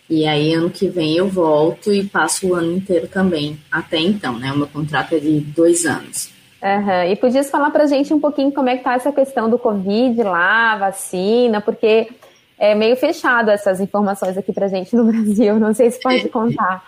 [0.09, 4.37] E aí, ano que vem, eu volto e passo o ano inteiro também, até então,
[4.37, 4.51] né?
[4.51, 6.29] O meu contrato é de dois anos.
[6.61, 7.11] Uhum.
[7.11, 9.59] E podias falar para a gente um pouquinho como é que tá essa questão do
[9.59, 12.09] Covid lá, vacina, porque
[12.57, 15.59] é meio fechado essas informações aqui para a gente no Brasil.
[15.59, 16.83] Não sei se pode contar.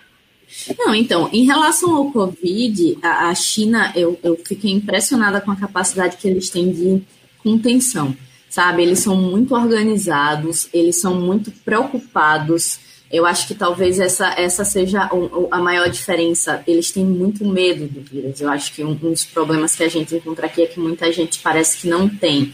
[0.78, 5.56] Não, então, em relação ao Covid, a, a China, eu, eu fiquei impressionada com a
[5.56, 7.04] capacidade que eles têm de
[7.44, 8.16] contenção,
[8.50, 8.82] sabe?
[8.82, 12.80] Eles são muito organizados, eles são muito preocupados
[13.12, 15.10] eu acho que talvez essa, essa seja
[15.50, 16.62] a maior diferença.
[16.68, 18.42] Eles têm muito medo do vírus.
[18.42, 21.12] Eu acho que um, um dos problemas que a gente encontra aqui é que muita
[21.12, 22.54] gente parece que não tem,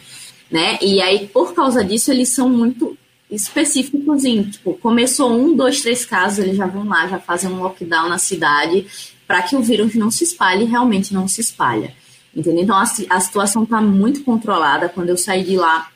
[0.52, 0.78] né?
[0.82, 2.96] E aí, por causa disso, eles são muito
[3.32, 7.64] específicos em, tipo, começou um, dois, três casos, eles já vão lá, já fazem um
[7.64, 8.86] lockdown na cidade
[9.26, 11.94] para que o vírus não se espalhe realmente não se espalha.
[12.36, 12.64] Entendeu?
[12.64, 14.90] Então, a, a situação está muito controlada.
[14.90, 15.88] Quando eu saí de lá,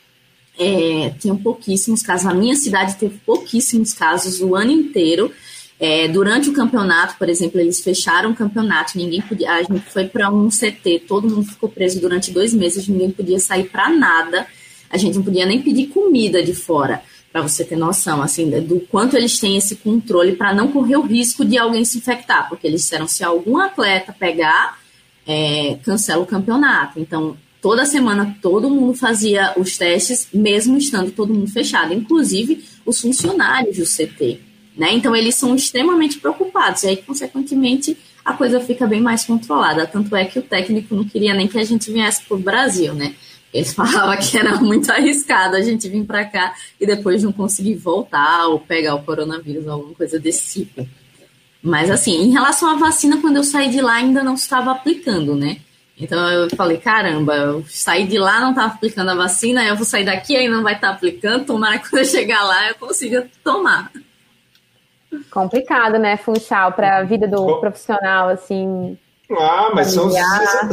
[0.57, 2.25] é, tinham pouquíssimos casos.
[2.27, 5.31] A minha cidade teve pouquíssimos casos o ano inteiro.
[5.79, 9.51] É, durante o campeonato, por exemplo, eles fecharam o campeonato, ninguém podia.
[9.51, 13.39] A gente foi para um CT, todo mundo ficou preso durante dois meses, ninguém podia
[13.39, 14.47] sair para nada.
[14.89, 18.79] A gente não podia nem pedir comida de fora, para você ter noção, assim, do
[18.79, 22.65] quanto eles têm esse controle para não correr o risco de alguém se infectar, porque
[22.65, 24.79] eles disseram se algum atleta pegar,
[25.27, 26.99] é, cancela o campeonato.
[26.99, 33.01] Então, toda semana todo mundo fazia os testes, mesmo estando todo mundo fechado, inclusive os
[33.01, 34.39] funcionários do CT.
[34.77, 34.93] Né?
[34.93, 39.85] Então, eles são extremamente preocupados, e aí, consequentemente, a coisa fica bem mais controlada.
[39.85, 42.93] Tanto é que o técnico não queria nem que a gente viesse para o Brasil,
[42.93, 43.15] né?
[43.53, 47.75] Ele falava que era muito arriscado a gente vir para cá e depois não conseguir
[47.75, 50.87] voltar ou pegar o coronavírus, alguma coisa desse tipo.
[51.61, 55.35] Mas, assim, em relação à vacina, quando eu saí de lá, ainda não estava aplicando,
[55.35, 55.57] né?
[55.99, 59.85] Então eu falei, caramba, eu saí de lá, não estava aplicando a vacina, eu vou
[59.85, 62.75] sair daqui e não vai estar tá aplicando, tomara que quando eu chegar lá eu
[62.75, 63.91] consiga tomar.
[65.31, 68.97] Complicado, né, Funchal, para a vida do profissional, assim,
[69.31, 70.15] Ah, mas são os,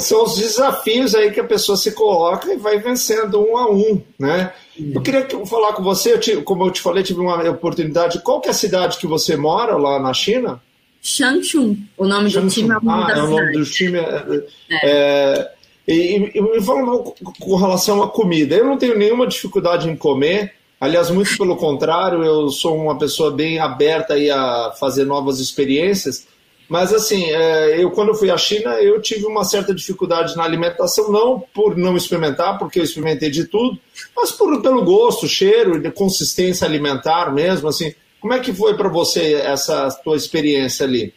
[0.02, 4.02] são os, desafios aí que a pessoa se coloca e vai vencendo um a um,
[4.18, 4.52] né?
[4.78, 8.20] Eu queria falar com você, eu te, como eu te falei, tive uma oportunidade.
[8.20, 10.60] Qual que é a cidade que você mora lá na China?
[11.04, 11.76] Shangchun.
[11.98, 13.98] O nome do time é o nome ah, é o nome do time.
[13.98, 14.78] É, é.
[14.82, 15.52] É,
[15.86, 17.04] e, e me fala
[17.38, 18.56] com relação à comida.
[18.56, 20.54] Eu não tenho nenhuma dificuldade em comer.
[20.80, 26.26] Aliás, muito pelo contrário, eu sou uma pessoa bem aberta aí a fazer novas experiências.
[26.68, 31.12] Mas assim, é, eu quando fui à China, eu tive uma certa dificuldade na alimentação,
[31.12, 33.78] não por não experimentar, porque eu experimentei de tudo,
[34.16, 37.92] mas por, pelo gosto, cheiro, consistência alimentar mesmo, assim.
[38.24, 41.12] Como é que foi para você essa tua experiência ali?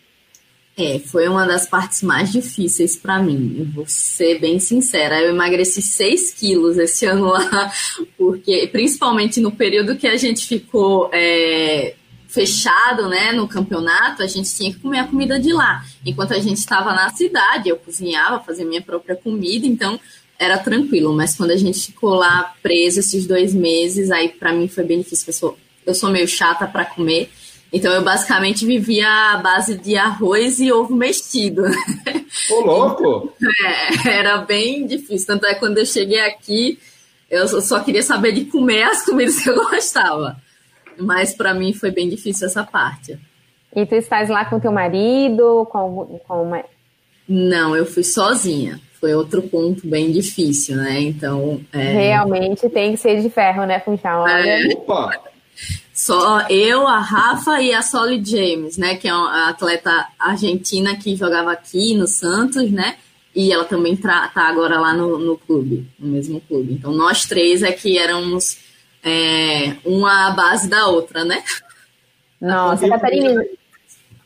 [0.75, 3.55] É, foi uma das partes mais difíceis para mim.
[3.59, 7.71] Eu vou ser bem sincera, eu emagreci 6 quilos esse ano lá,
[8.17, 11.95] porque principalmente no período que a gente ficou é,
[12.27, 15.85] fechado, né, no campeonato, a gente tinha que comer a comida de lá.
[16.05, 19.97] Enquanto a gente estava na cidade, eu cozinhava, fazia minha própria comida, então
[20.37, 21.13] era tranquilo.
[21.13, 24.99] Mas quando a gente ficou lá preso esses dois meses, aí para mim foi bem
[24.99, 25.31] difícil.
[25.31, 27.31] Sou, eu sou meio chata para comer,
[27.71, 31.63] então eu basicamente vivia à base de arroz e ovo mexido.
[32.51, 33.33] Ô, louco!
[33.65, 35.27] É, era bem difícil.
[35.27, 36.79] Tanto é que quando eu cheguei aqui,
[37.29, 40.37] eu só queria saber de comer as comidas que eu gostava.
[40.97, 43.19] Mas para mim foi bem difícil essa parte.
[43.75, 46.63] E tu estás lá com teu marido, com, com uma...
[47.27, 48.79] Não, eu fui sozinha.
[48.99, 50.99] Foi outro ponto bem difícil, né?
[51.01, 51.61] Então.
[51.71, 51.93] É...
[51.93, 54.27] Realmente tem que ser de ferro, né, Funchal?
[54.27, 54.67] É...
[54.73, 55.11] Opa!
[55.97, 58.97] Só eu, a Rafa e a Solid James, né?
[58.97, 62.97] Que é uma atleta argentina que jogava aqui no Santos, né?
[63.35, 66.73] E ela também tá agora lá no, no clube, no mesmo clube.
[66.73, 68.59] Então nós três é que éramos
[69.03, 71.41] é, uma base da outra, né?
[72.39, 73.43] Nossa, Catarina,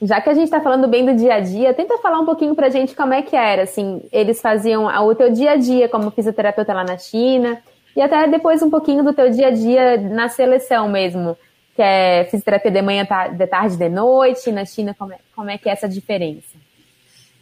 [0.01, 2.53] já que a gente está falando bem do dia a dia, tenta falar um pouquinho
[2.53, 5.87] para a gente como é que era, assim, eles faziam o teu dia a dia
[5.87, 7.61] como fisioterapeuta lá na China
[7.95, 11.37] e até depois um pouquinho do teu dia a dia na seleção mesmo,
[11.75, 15.57] que é fisioterapia de manhã, de tarde, de noite, na China, como é, como é
[15.57, 16.59] que é essa diferença?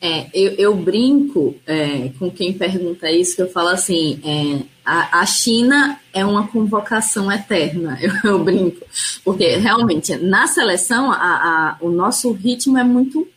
[0.01, 5.19] É, eu, eu brinco é, com quem pergunta isso, que eu falo assim, é, a,
[5.19, 8.85] a, China é uma convocação eterna, eu, eu, brinco,
[9.25, 13.27] porque realmente na seleção a, a, o nosso ritmo é muito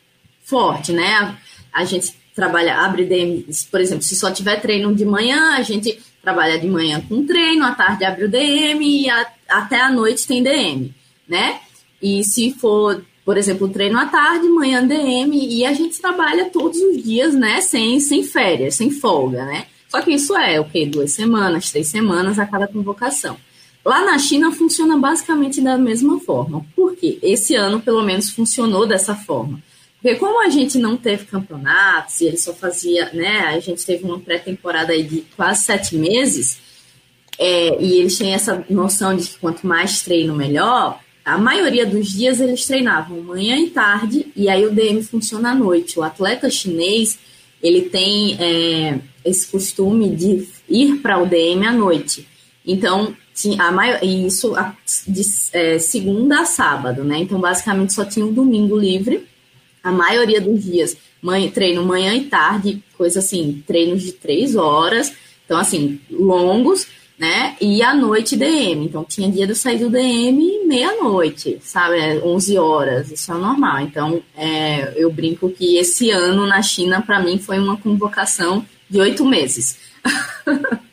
[0.41, 1.37] forte, né?
[1.73, 5.61] A, a gente trabalha, abre DM, por exemplo, se só tiver treino de manhã, a
[5.61, 9.09] gente trabalha de manhã com treino, à tarde abre o DM e
[9.47, 10.93] até à noite tem DM,
[11.27, 11.59] né?
[12.01, 16.77] E se for por exemplo, treino à tarde, manhã DM, e a gente trabalha todos
[16.77, 17.61] os dias, né?
[17.61, 19.65] Sem, sem férias, sem folga, né?
[19.87, 20.85] Só que isso é o quê?
[20.85, 23.37] Duas semanas, três semanas a cada convocação.
[23.85, 26.65] Lá na China funciona basicamente da mesma forma.
[26.75, 27.19] Por quê?
[27.21, 29.61] Esse ano, pelo menos, funcionou dessa forma.
[30.03, 33.39] Porque como a gente não teve campeonatos, e ele só fazia, né?
[33.47, 36.59] A gente teve uma pré-temporada aí de quase sete meses,
[37.39, 42.11] é, e eles têm essa noção de que quanto mais treino, melhor a maioria dos
[42.11, 45.97] dias eles treinavam manhã e tarde, e aí o DM funciona à noite.
[45.97, 47.17] O atleta chinês,
[47.61, 52.27] ele tem é, esse costume de ir para o DM à noite.
[52.65, 53.15] Então,
[53.57, 54.53] a maior, isso
[55.07, 55.21] de
[55.53, 57.19] é, segunda a sábado, né?
[57.19, 59.25] Então, basicamente, só tinha um domingo livre.
[59.83, 60.95] A maioria dos dias,
[61.53, 65.13] treino manhã e tarde, coisa assim, treinos de três horas.
[65.45, 67.55] Então, assim, longos né?
[67.61, 68.85] E à noite DM.
[68.85, 72.19] Então tinha dia de eu sair do DM meia-noite, sabe?
[72.21, 73.79] 11 é, horas, isso é normal.
[73.81, 78.99] Então é, eu brinco que esse ano na China, para mim, foi uma convocação de
[78.99, 79.79] oito meses.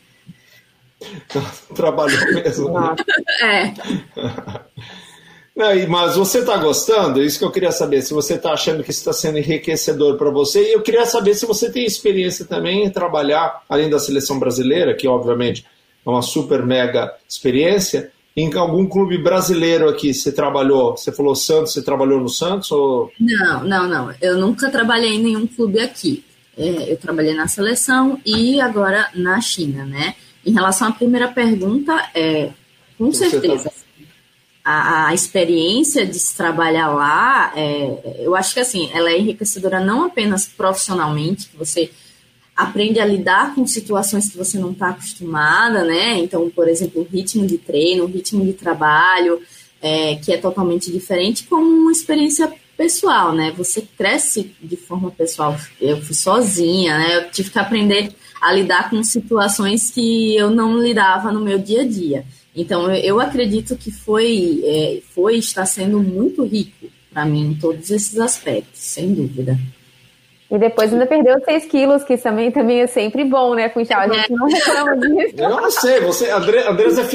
[1.75, 2.71] Trabalhou mesmo.
[2.71, 2.95] Né?
[3.41, 3.73] é.
[5.55, 7.21] Não, mas você está gostando?
[7.21, 8.01] É isso que eu queria saber.
[8.01, 10.69] Se você está achando que isso está sendo enriquecedor para você.
[10.69, 14.95] E eu queria saber se você tem experiência também em trabalhar, além da seleção brasileira,
[14.95, 15.65] que obviamente
[16.05, 18.11] é uma super mega experiência.
[18.35, 20.95] Em algum clube brasileiro aqui você trabalhou?
[20.95, 22.71] Você falou Santos, você trabalhou no Santos?
[22.71, 23.11] Ou...
[23.19, 24.15] Não, não, não.
[24.21, 26.23] Eu nunca trabalhei em nenhum clube aqui.
[26.57, 30.15] É, eu trabalhei na seleção e agora na China, né?
[30.45, 32.51] Em relação à primeira pergunta, é,
[32.97, 33.65] com você certeza.
[33.65, 33.80] Tá...
[34.63, 39.79] A, a, experiência de se trabalhar lá, é, eu acho que assim, ela é enriquecedora
[39.79, 41.89] não apenas profissionalmente, que você
[42.55, 46.19] aprende a lidar com situações que você não está acostumada, né?
[46.19, 49.41] Então, por exemplo, o ritmo de treino, o ritmo de trabalho,
[49.81, 53.51] é, que é totalmente diferente, como uma experiência pessoal, né?
[53.57, 55.57] Você cresce de forma pessoal.
[55.79, 57.17] Eu fui sozinha, né?
[57.17, 61.81] Eu tive que aprender a lidar com situações que eu não lidava no meu dia
[61.81, 62.25] a dia.
[62.55, 67.53] Então, eu, eu acredito que foi, é, foi está sendo muito rico para mim em
[67.55, 69.57] todos esses aspectos, sem dúvida.
[70.49, 74.01] E depois ainda perdeu 6 quilos, que também, também é sempre bom, né, Funchal?
[74.01, 75.35] A gente não reclama disso.
[75.37, 77.05] Eu não sei, você, André, Andresa é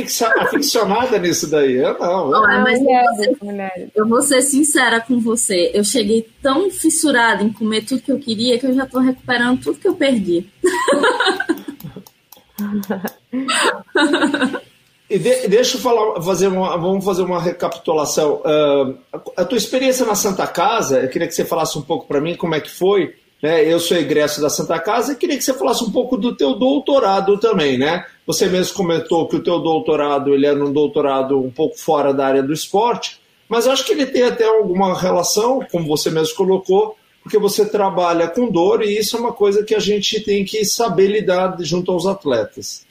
[0.43, 1.75] aficionada nisso daí.
[1.75, 2.33] Eu não.
[2.33, 5.71] Eu, Olha, mas mulheres, eu vou ser sincera com você.
[5.75, 9.61] Eu cheguei tão fissurada em comer tudo que eu queria que eu já tô recuperando
[9.61, 10.49] tudo que eu perdi.
[15.09, 18.43] E de, deixa eu falar, fazer uma, vamos fazer uma recapitulação.
[18.45, 18.99] Uh,
[19.37, 22.35] a, tua experiência na Santa Casa, eu queria que você falasse um pouco para mim
[22.35, 23.15] como é que foi.
[23.41, 23.71] Né?
[23.71, 26.55] Eu sou egresso da Santa Casa e queria que você falasse um pouco do teu
[26.55, 28.05] doutorado também, né?
[28.27, 32.27] Você mesmo comentou que o teu doutorado ele era um doutorado um pouco fora da
[32.27, 36.97] área do esporte, mas acho que ele tem até alguma relação, como você mesmo colocou,
[37.23, 40.65] porque você trabalha com dor e isso é uma coisa que a gente tem que
[40.65, 42.85] saber lidar junto aos atletas.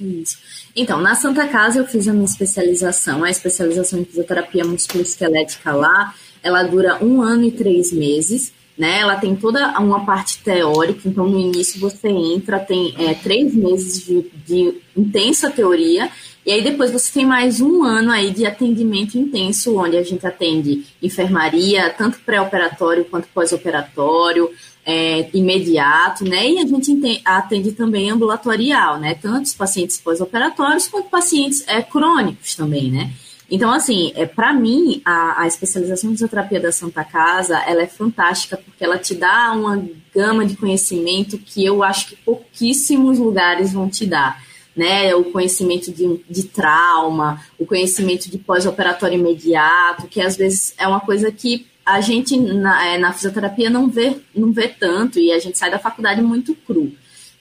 [0.00, 0.38] Isso.
[0.74, 6.14] Então, na Santa Casa eu fiz a minha especialização, a especialização em fisioterapia musculoesquelética lá,
[6.42, 9.00] ela dura um ano e três meses, né?
[9.00, 14.04] Ela tem toda uma parte teórica, então no início você entra, tem é, três meses
[14.04, 16.10] de, de intensa teoria,
[16.44, 20.26] e aí depois você tem mais um ano aí de atendimento intenso, onde a gente
[20.26, 24.50] atende enfermaria, tanto pré-operatório quanto pós-operatório,
[24.84, 26.48] é, imediato, né?
[26.50, 29.14] E a gente atende também ambulatorial, né?
[29.14, 33.12] Tanto os pacientes pós-operatórios quanto pacientes é, crônicos também, né?
[33.48, 37.86] Então, assim, é, para mim, a, a, especialização em fisioterapia da Santa Casa, ela é
[37.86, 39.84] fantástica porque ela te dá uma
[40.14, 44.42] gama de conhecimento que eu acho que pouquíssimos lugares vão te dar.
[44.74, 50.88] Né, o conhecimento de, de trauma, o conhecimento de pós-operatório imediato, que às vezes é
[50.88, 55.32] uma coisa que a gente na, é, na, fisioterapia não vê, não vê tanto e
[55.32, 56.92] a gente sai da faculdade muito cru.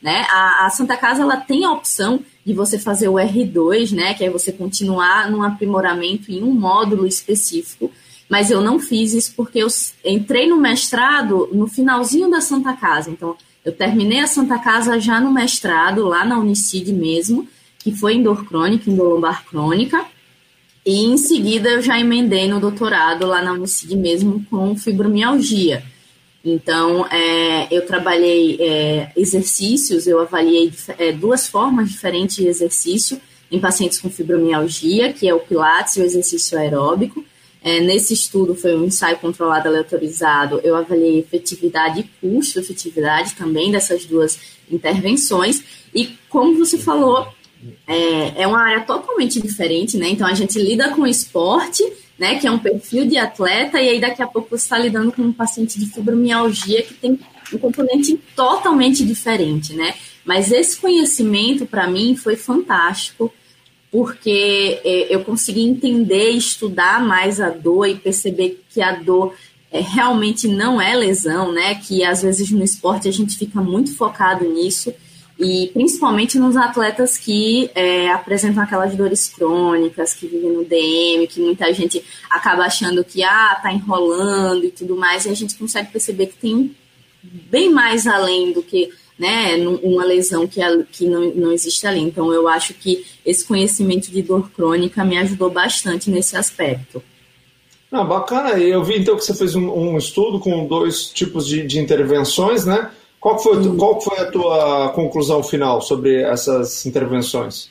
[0.01, 0.25] Né?
[0.29, 4.13] A, a, Santa Casa ela tem a opção de você fazer o R2, né?
[4.15, 7.91] que é você continuar num aprimoramento em um módulo específico,
[8.27, 9.67] mas eu não fiz isso porque eu
[10.03, 13.11] entrei no mestrado no finalzinho da Santa Casa.
[13.11, 17.47] Então, eu terminei a Santa Casa já no mestrado, lá na Unicid mesmo,
[17.80, 20.03] que foi em dor crônica, em dor lombar crônica.
[20.86, 25.84] E em seguida eu já emendei no doutorado lá na Unicid mesmo com fibromialgia.
[26.43, 33.59] Então, é, eu trabalhei é, exercícios, eu avaliei é, duas formas diferentes de exercício em
[33.59, 37.24] pacientes com fibromialgia, que é o Pilates e o exercício aeróbico.
[37.64, 44.03] É, nesse estudo foi um ensaio controlado aleatorizado, eu avaliei efetividade e custo-efetividade também dessas
[44.05, 44.39] duas
[44.70, 45.64] intervenções.
[45.93, 47.28] E como você falou,
[47.88, 50.09] é, é uma área totalmente diferente, né?
[50.09, 51.84] Então a gente lida com esporte,
[52.18, 52.39] né?
[52.39, 55.22] Que é um perfil de atleta, e aí daqui a pouco você está lidando com
[55.22, 57.20] um paciente de fibromialgia que tem
[57.53, 59.93] um componente totalmente diferente, né?
[60.26, 63.32] Mas esse conhecimento, para mim, foi fantástico,
[63.91, 69.33] porque é, eu consegui entender, estudar mais a dor e perceber que a dor
[69.71, 71.75] é, realmente não é lesão, né?
[71.75, 74.93] Que às vezes no esporte a gente fica muito focado nisso
[75.37, 81.41] e principalmente nos atletas que é, apresentam aquelas dores crônicas, que vivem no DM, que
[81.41, 85.91] muita gente acaba achando que ah, tá enrolando e tudo mais, e a gente consegue
[85.91, 86.75] perceber que tem
[87.23, 88.91] bem mais além do que
[89.22, 90.59] né, uma lesão que,
[90.91, 91.99] que não, não existe ali.
[91.99, 97.03] Então, eu acho que esse conhecimento de dor crônica me ajudou bastante nesse aspecto.
[97.91, 98.57] Ah, bacana.
[98.57, 102.65] Eu vi então que você fez um, um estudo com dois tipos de, de intervenções,
[102.65, 102.89] né?
[103.19, 107.69] Qual foi, qual foi a tua conclusão final sobre essas intervenções?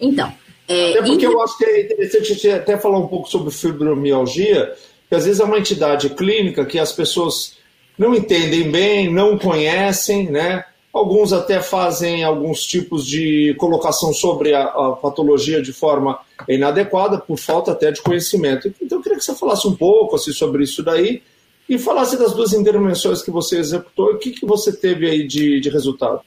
[0.00, 0.32] Então,
[0.66, 4.72] é, até porque eu acho que é interessante até falar um pouco sobre fibromialgia,
[5.10, 7.58] que às vezes é uma entidade clínica que as pessoas
[7.98, 10.64] não entendem bem, não conhecem, né?
[10.92, 16.18] Alguns até fazem alguns tipos de colocação sobre a, a, patologia de forma
[16.48, 18.72] inadequada, por falta até de conhecimento.
[18.82, 21.22] Então, eu queria que você falasse um pouco assim, sobre isso daí
[21.68, 25.24] e falasse das duas intervenções que você executou e o que, que você teve aí
[25.24, 26.20] de, de resultado.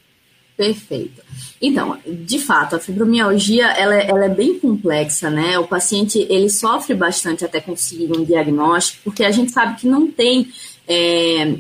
[0.56, 1.22] Perfeito.
[1.62, 5.60] Então, de fato, a fibromialgia ela, é, ela, é bem complexa, né?
[5.60, 10.10] O paciente ele sofre bastante até conseguir um diagnóstico, porque a gente sabe que não
[10.10, 10.48] tem
[10.88, 11.56] é,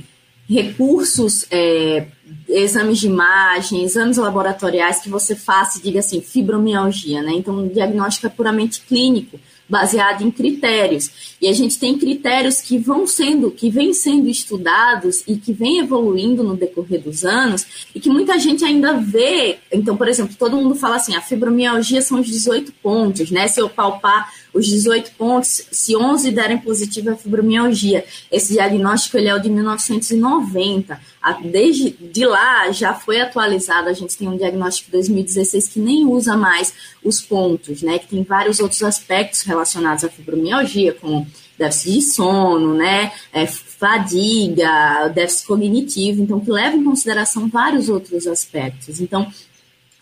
[0.47, 2.07] recursos, é,
[2.53, 7.33] exames de imagem, exames laboratoriais que você faça e diga assim, fibromialgia, né?
[7.33, 11.35] Então, o diagnóstico é puramente clínico baseado em critérios.
[11.41, 15.79] E a gente tem critérios que vão sendo, que vêm sendo estudados e que vêm
[15.79, 19.57] evoluindo no decorrer dos anos e que muita gente ainda vê.
[19.71, 23.47] Então, por exemplo, todo mundo fala assim: a fibromialgia são os 18 pontos, né?
[23.47, 28.05] Se eu palpar os 18 pontos, se 11 derem positivo é fibromialgia.
[28.31, 30.99] Esse diagnóstico ele é o de 1990.
[31.43, 36.05] Desde de lá já foi atualizado, a gente tem um diagnóstico de 2016 que nem
[36.05, 36.73] usa mais
[37.03, 37.97] os pontos, né?
[37.97, 41.25] Que tem vários outros aspectos relacionados à fibromialgia, como
[41.57, 43.11] déficit de sono, né?
[43.31, 48.99] É, fadiga, déficit cognitivo, então que leva em consideração vários outros aspectos.
[49.01, 49.31] Então,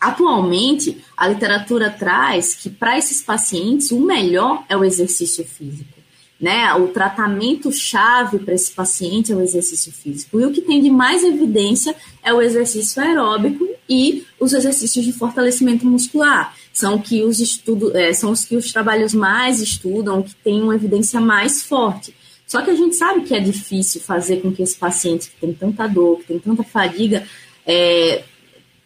[0.02, 6.02] atualmente, a literatura traz que para esses pacientes o melhor é o exercício físico
[6.42, 6.74] né?
[6.74, 10.40] O tratamento chave para esse paciente é o exercício físico.
[10.40, 15.12] E o que tem de mais evidência é o exercício aeróbico e os exercícios de
[15.12, 16.52] fortalecimento muscular.
[16.72, 20.74] São que os estudos, é, são os que os trabalhos mais estudam, que têm uma
[20.74, 22.12] evidência mais forte.
[22.44, 25.54] Só que a gente sabe que é difícil fazer com que esse paciente que tem
[25.54, 27.24] tanta dor, que tem tanta fadiga,
[27.64, 28.24] é,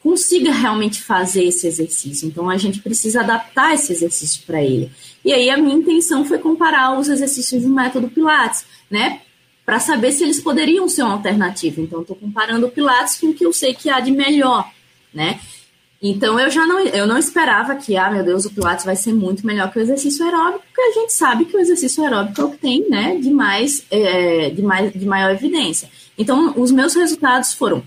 [0.07, 2.28] consiga realmente fazer esse exercício.
[2.28, 4.88] Então a gente precisa adaptar esse exercício para ele.
[5.24, 9.22] E aí a minha intenção foi comparar os exercícios do método Pilates, né?
[9.64, 11.80] Para saber se eles poderiam ser uma alternativa.
[11.80, 14.70] Então estou comparando o Pilates com o que eu sei que há de melhor,
[15.12, 15.40] né?
[16.00, 19.12] Então eu já não, eu não esperava que, ah, meu Deus, o Pilates vai ser
[19.12, 22.44] muito melhor que o exercício aeróbico, porque a gente sabe que o exercício aeróbico é
[22.44, 25.90] o que tem, né, de mais, é, de mais, de maior evidência.
[26.16, 27.82] Então os meus resultados foram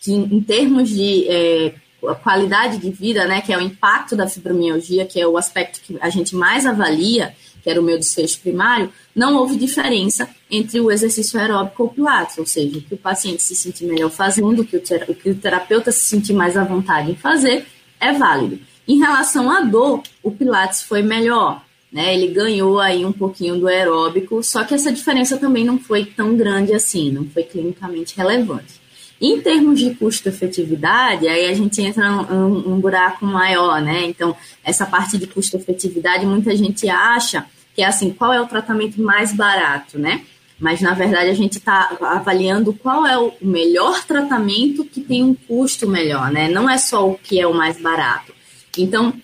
[0.00, 1.74] que em termos de é,
[2.22, 5.98] qualidade de vida, né, que é o impacto da fibromialgia, que é o aspecto que
[6.00, 10.90] a gente mais avalia, que era o meu desfecho primário, não houve diferença entre o
[10.90, 14.80] exercício aeróbico ou pilates, ou seja, que o paciente se sentir melhor fazendo, que o,
[14.80, 17.66] que o terapeuta se sentir mais à vontade em fazer,
[18.00, 18.58] é válido.
[18.88, 22.14] Em relação à dor, o pilates foi melhor, né?
[22.14, 26.34] Ele ganhou aí um pouquinho do aeróbico, só que essa diferença também não foi tão
[26.34, 28.79] grande assim, não foi clinicamente relevante.
[29.20, 34.06] Em termos de custo-efetividade, aí a gente entra num, num buraco maior, né?
[34.06, 37.44] Então, essa parte de custo-efetividade, muita gente acha
[37.74, 40.22] que é assim, qual é o tratamento mais barato, né?
[40.58, 45.34] Mas, na verdade, a gente está avaliando qual é o melhor tratamento que tem um
[45.34, 46.48] custo melhor, né?
[46.48, 48.34] Não é só o que é o mais barato.
[48.76, 49.14] Então,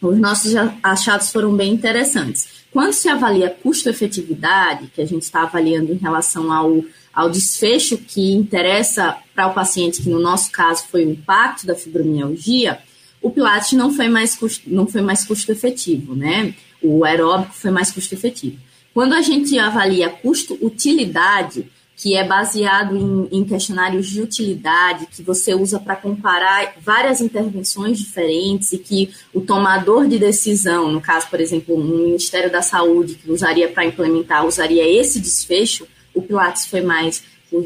[0.00, 0.52] os nossos
[0.82, 2.66] achados foram bem interessantes.
[2.70, 6.82] Quando se avalia custo-efetividade, que a gente está avaliando em relação ao
[7.16, 11.74] ao desfecho que interessa para o paciente, que no nosso caso foi o impacto da
[11.74, 12.78] fibromialgia,
[13.22, 16.54] o Pilates não foi mais custo, não foi mais custo efetivo, né?
[16.82, 18.58] O aeróbico foi mais custo efetivo.
[18.92, 25.54] Quando a gente avalia custo-utilidade, que é baseado em, em, questionários de utilidade, que você
[25.54, 31.40] usa para comparar várias intervenções diferentes e que o tomador de decisão, no caso, por
[31.40, 35.86] exemplo, o Ministério da Saúde, que usaria para implementar, usaria esse desfecho,
[36.16, 37.22] o Pilates foi mais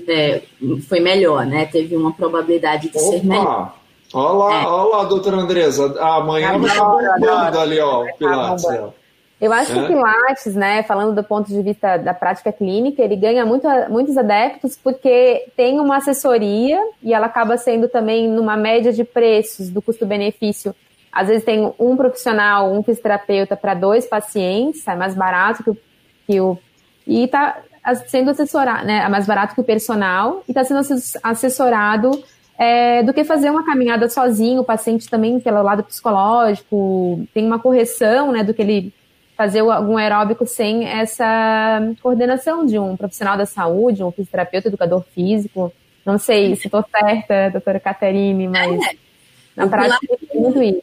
[0.09, 0.43] é,
[0.89, 1.67] foi melhor, né?
[1.67, 3.07] Teve uma probabilidade de Opa.
[3.07, 3.75] ser melhor.
[4.13, 4.67] Olha lá, é.
[4.67, 5.97] olha lá, doutora Andresa.
[6.01, 8.65] Amanhã vai estar bombando ali, ó, o Pilates.
[9.41, 9.75] Eu acho é.
[9.75, 13.67] que o Pilates, né, falando do ponto de vista da prática clínica, ele ganha muito,
[13.89, 19.71] muitos adeptos porque tem uma assessoria e ela acaba sendo também numa média de preços
[19.71, 20.75] do custo-benefício.
[21.11, 25.77] Às vezes tem um profissional, um fisioterapeuta para dois pacientes, é mais barato que o,
[26.27, 26.59] que o
[27.07, 27.63] e tá,
[27.95, 30.81] sendo assessorado, né, é mais barato que o personal e está sendo
[31.23, 32.23] assessorado
[32.59, 37.59] é, do que fazer uma caminhada sozinho, o paciente também pelo lado psicológico, tem uma
[37.59, 38.93] correção, né, do que ele
[39.41, 45.73] fazer algum aeróbico sem essa coordenação de um profissional da saúde, um fisioterapeuta, educador físico.
[46.05, 48.97] Não sei se estou certa, doutora Caterine, mas é.
[49.57, 50.83] na o prática Pilates, é muito isso.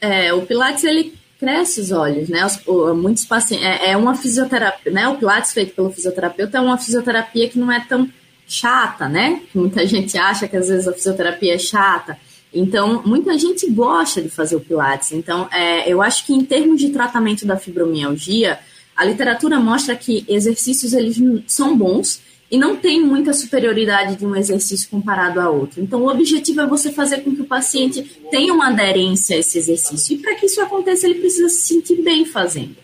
[0.00, 2.44] É, o Pilates, ele cresce os olhos, né?
[2.44, 2.60] Os,
[2.96, 3.66] muitos pacientes.
[3.66, 5.08] É, é, uma fisioterapia, né?
[5.08, 8.06] O Pilates feito pelo fisioterapeuta é uma fisioterapia que não é tão
[8.46, 9.40] chata, né?
[9.54, 12.18] Muita gente acha que às vezes a fisioterapia é chata.
[12.52, 15.12] Então, muita gente gosta de fazer o Pilates.
[15.12, 18.58] Então, é, eu acho que em termos de tratamento da fibromialgia,
[18.94, 21.16] a literatura mostra que exercícios eles
[21.46, 22.20] são bons
[22.50, 25.80] e não tem muita superioridade de um exercício comparado a outro.
[25.80, 29.56] Então, o objetivo é você fazer com que o paciente tenha uma aderência a esse
[29.56, 30.16] exercício.
[30.16, 32.74] E para que isso aconteça, ele precisa se sentir bem fazendo.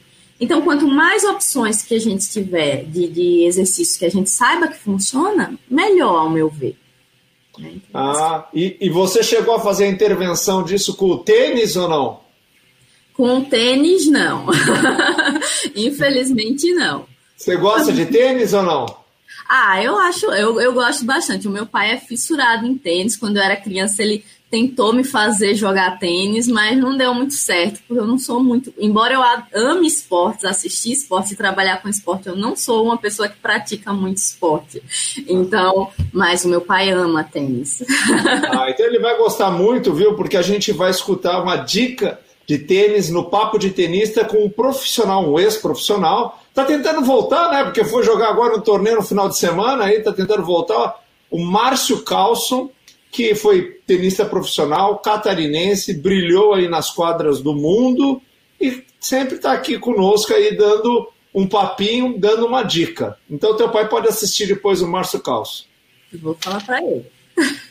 [0.41, 4.69] Então, quanto mais opções que a gente tiver de, de exercício que a gente saiba
[4.69, 6.77] que funciona, melhor, ao meu ver.
[7.59, 7.73] Né?
[7.75, 11.89] Então, ah, e, e você chegou a fazer a intervenção disso com o tênis ou
[11.89, 12.21] não?
[13.15, 14.47] Com o tênis, não.
[15.75, 17.07] Infelizmente, não.
[17.35, 19.06] Você gosta de tênis ou não?
[19.49, 21.47] Ah, eu acho, eu, eu gosto bastante.
[21.47, 23.17] O meu pai é fissurado em tênis.
[23.17, 27.81] Quando eu era criança, ele tentou me fazer jogar tênis, mas não deu muito certo,
[27.87, 28.73] porque eu não sou muito.
[28.79, 29.23] Embora eu
[29.55, 33.93] ame esportes, assistir esportes e trabalhar com esporte, eu não sou uma pessoa que pratica
[33.93, 34.83] muito esporte.
[35.29, 37.83] Então, mas o meu pai ama tênis.
[38.51, 40.15] Ah, então ele vai gostar muito, viu?
[40.15, 44.49] Porque a gente vai escutar uma dica de tênis no Papo de Tenista com um
[44.49, 46.41] profissional, um ex-profissional.
[46.55, 47.65] Tá tentando voltar, né?
[47.65, 51.05] Porque foi jogar agora no torneio no final de semana, aí tá tentando voltar.
[51.29, 52.71] O Márcio Carlson,
[53.11, 58.23] que foi tenista profissional, catarinense, brilhou aí nas quadras do mundo
[58.61, 63.19] e sempre está aqui conosco aí dando um papinho dando uma dica.
[63.29, 65.67] Então, teu pai pode assistir depois o Márcio Calço.
[66.15, 67.05] Vou falar para ele.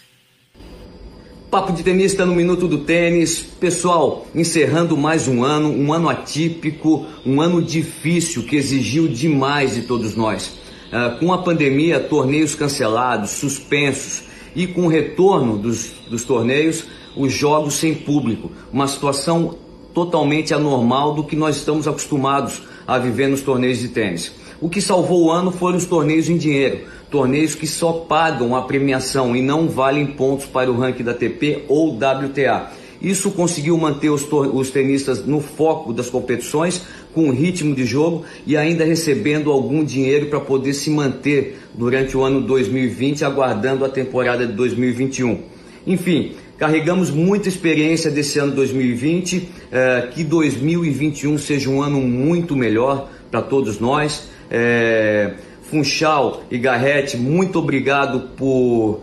[1.56, 3.40] Papo de tenista no Minuto do Tênis.
[3.40, 9.84] Pessoal, encerrando mais um ano, um ano atípico, um ano difícil que exigiu demais de
[9.84, 10.48] todos nós.
[10.48, 16.84] Uh, com a pandemia, torneios cancelados, suspensos e com o retorno dos, dos torneios,
[17.16, 18.52] os jogos sem público.
[18.70, 19.56] Uma situação
[19.94, 24.34] totalmente anormal do que nós estamos acostumados a viver nos torneios de tênis.
[24.60, 26.82] O que salvou o ano foram os torneios em dinheiro,
[27.16, 31.64] torneios que só pagam a premiação e não valem pontos para o ranking da ATP
[31.70, 32.74] ou WTA.
[33.02, 36.82] Isso conseguiu manter os, os tenistas no foco das competições,
[37.14, 42.22] com ritmo de jogo e ainda recebendo algum dinheiro para poder se manter durante o
[42.22, 45.40] ano 2020, aguardando a temporada de 2021.
[45.88, 53.10] Enfim, carregamos muita experiência desse ano 2020, eh, que 2021 seja um ano muito melhor
[53.32, 54.28] para todos nós.
[54.52, 55.36] Eh,
[55.70, 59.02] Funchal e Garrete, muito obrigado por,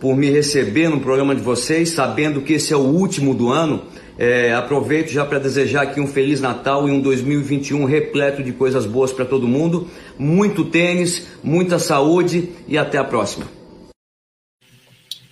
[0.00, 3.82] por me receber no programa de vocês, sabendo que esse é o último do ano.
[4.16, 8.86] É, aproveito já para desejar aqui um Feliz Natal e um 2021 repleto de coisas
[8.86, 9.88] boas para todo mundo.
[10.16, 13.46] Muito tênis, muita saúde e até a próxima.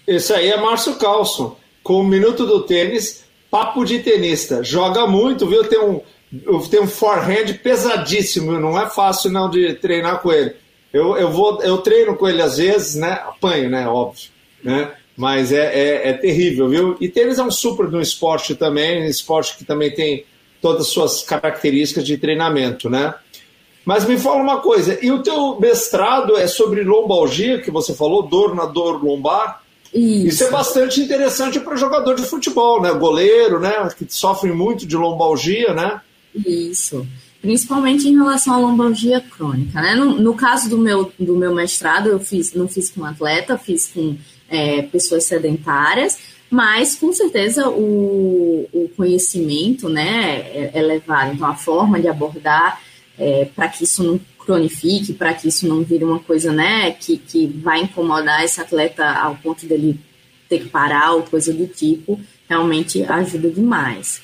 [0.07, 4.65] Esse aí é Márcio Calço, com o Minuto do Tênis, papo de tenista.
[4.65, 5.63] Joga muito, viu?
[5.63, 6.01] Tem um,
[6.69, 10.57] tem um forehand pesadíssimo, não é fácil não de treinar com ele.
[10.93, 13.13] Eu, eu, vou, eu treino com ele às vezes, né?
[13.13, 13.89] Apanho, né?
[13.89, 14.29] Óbvio,
[14.63, 14.93] né?
[15.17, 16.97] Mas é, é, é terrível, viu?
[17.01, 20.25] E tênis é um super de um esporte também, um esporte que também tem
[20.61, 23.15] todas as suas características de treinamento, né?
[23.85, 28.23] Mas me fala uma coisa, e o teu mestrado é sobre lombalgia, que você falou,
[28.23, 29.61] dor na dor lombar?
[29.93, 32.93] Isso, Isso é bastante interessante para jogador de futebol, né?
[32.93, 33.89] Goleiro, né?
[33.97, 36.01] Que sofre muito de lombalgia, né?
[36.35, 37.07] Isso
[37.43, 39.83] principalmente em relação à lombalgia crônica.
[39.83, 39.97] Né?
[39.97, 43.89] No, no, caso do meu, do meu mestrado, eu fiz, não fiz com atleta, fiz
[43.89, 44.17] com
[44.49, 46.19] é, pessoas sedentárias,
[46.49, 51.35] mas com certeza o, o conhecimento né, é, é levado.
[51.35, 52.81] Então, a forma de abordar
[53.19, 57.17] é, para que isso não cronifique, para que isso não vire uma coisa né, que,
[57.17, 59.99] que vai incomodar esse atleta ao ponto dele
[60.49, 64.21] ter que parar ou coisa do tipo, realmente ajuda demais.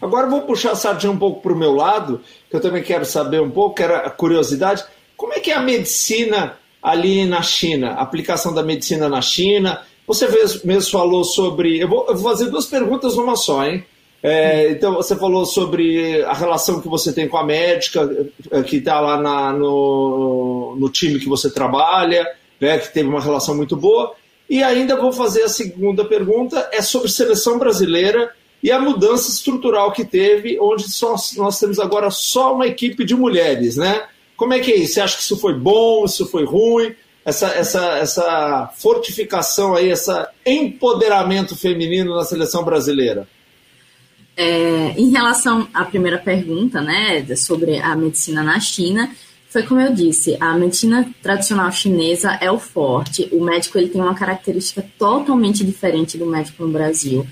[0.00, 2.20] Agora vou puxar a sardinha um pouco para o meu lado,
[2.50, 4.84] que eu também quero saber um pouco, era a curiosidade.
[5.16, 7.92] Como é que é a medicina ali na China?
[7.92, 9.82] A aplicação da medicina na China?
[10.06, 10.28] Você
[10.64, 11.78] mesmo falou sobre.
[11.80, 13.84] Eu vou, fazer duas perguntas numa só, hein?
[14.22, 18.08] É, então, você falou sobre a relação que você tem com a médica,
[18.50, 22.26] eh, que está lá na, no, no time que você trabalha,
[22.60, 24.14] né, que teve uma relação muito boa.
[24.48, 28.32] E ainda vou fazer a segunda pergunta, é sobre seleção brasileira
[28.66, 33.14] e a mudança estrutural que teve, onde só, nós temos agora só uma equipe de
[33.14, 34.08] mulheres, né?
[34.36, 34.94] Como é que é isso?
[34.94, 36.92] Você acha que isso foi bom, isso foi ruim?
[37.24, 40.10] Essa, essa, essa fortificação aí, esse
[40.44, 43.28] empoderamento feminino na seleção brasileira?
[44.36, 49.14] É, em relação à primeira pergunta, né, sobre a medicina na China,
[49.48, 53.28] foi como eu disse, a medicina tradicional chinesa é o forte.
[53.30, 57.24] O médico ele tem uma característica totalmente diferente do médico no Brasil.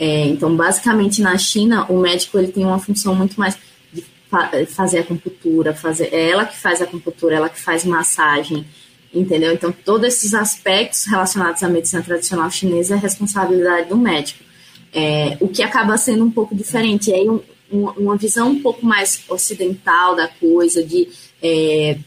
[0.00, 3.58] É, então, basicamente, na China, o médico ele tem uma função muito mais
[3.92, 8.64] de fa fazer acupuntura, fazer, é ela que faz a acupuntura, ela que faz massagem,
[9.12, 9.52] entendeu?
[9.52, 14.42] Então, todos esses aspectos relacionados à medicina tradicional chinesa é responsabilidade do médico.
[14.90, 19.22] É, o que acaba sendo um pouco diferente, é um, uma visão um pouco mais
[19.28, 21.08] ocidental da coisa, de
[21.42, 21.98] é,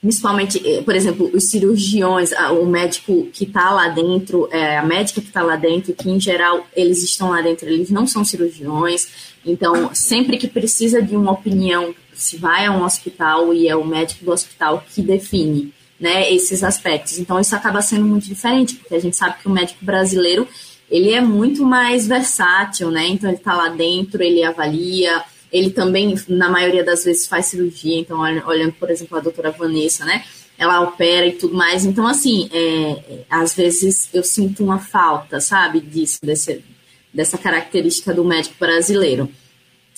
[0.00, 2.30] principalmente, eh, por exemplo, os cirurgiões,
[2.60, 6.20] o médico que está lá dentro, é, a médica que está lá dentro, que em
[6.20, 11.32] geral eles estão lá dentro, eles não são cirurgiões, então sempre que precisa de uma
[11.32, 16.32] opinião, se vai a um hospital e é o médico do hospital que define né,
[16.32, 17.18] esses aspectos.
[17.18, 20.46] Então isso acaba sendo muito diferente, porque a gente sabe que o médico brasileiro
[20.90, 23.08] ele é muito mais versátil, né?
[23.08, 25.22] Então ele está lá dentro, ele avalia,
[25.52, 27.98] ele também, na maioria das vezes, faz cirurgia.
[27.98, 30.24] Então, olhando, por exemplo, a doutora Vanessa, né?
[30.56, 31.84] Ela opera e tudo mais.
[31.84, 36.64] Então, assim, é, às vezes eu sinto uma falta, sabe, disso, desse,
[37.12, 39.30] dessa característica do médico brasileiro.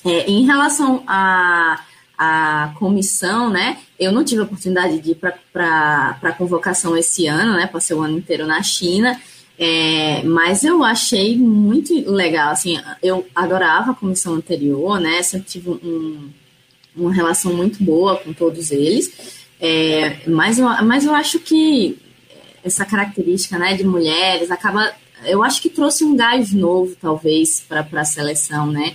[0.04, 1.80] É, em relação à
[2.16, 3.78] a, a, comissão, né?
[3.98, 7.66] Eu não tive a oportunidade de ir para a convocação esse ano, né?
[7.66, 9.20] Passei o ano inteiro na China.
[9.62, 15.22] É, mas eu achei muito legal, assim, eu adorava a comissão anterior, né?
[15.22, 16.30] Sempre tive um,
[16.96, 19.38] uma relação muito boa com todos eles.
[19.60, 21.98] É, mas, eu, mas eu acho que
[22.64, 24.94] essa característica né, de mulheres acaba.
[25.26, 28.94] Eu acho que trouxe um gás novo, talvez, para a seleção, né?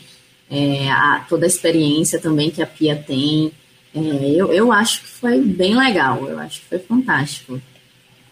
[0.50, 3.52] É, a, toda a experiência também que a Pia tem.
[3.94, 4.00] É,
[4.32, 7.62] eu, eu acho que foi bem legal, eu acho que foi fantástico.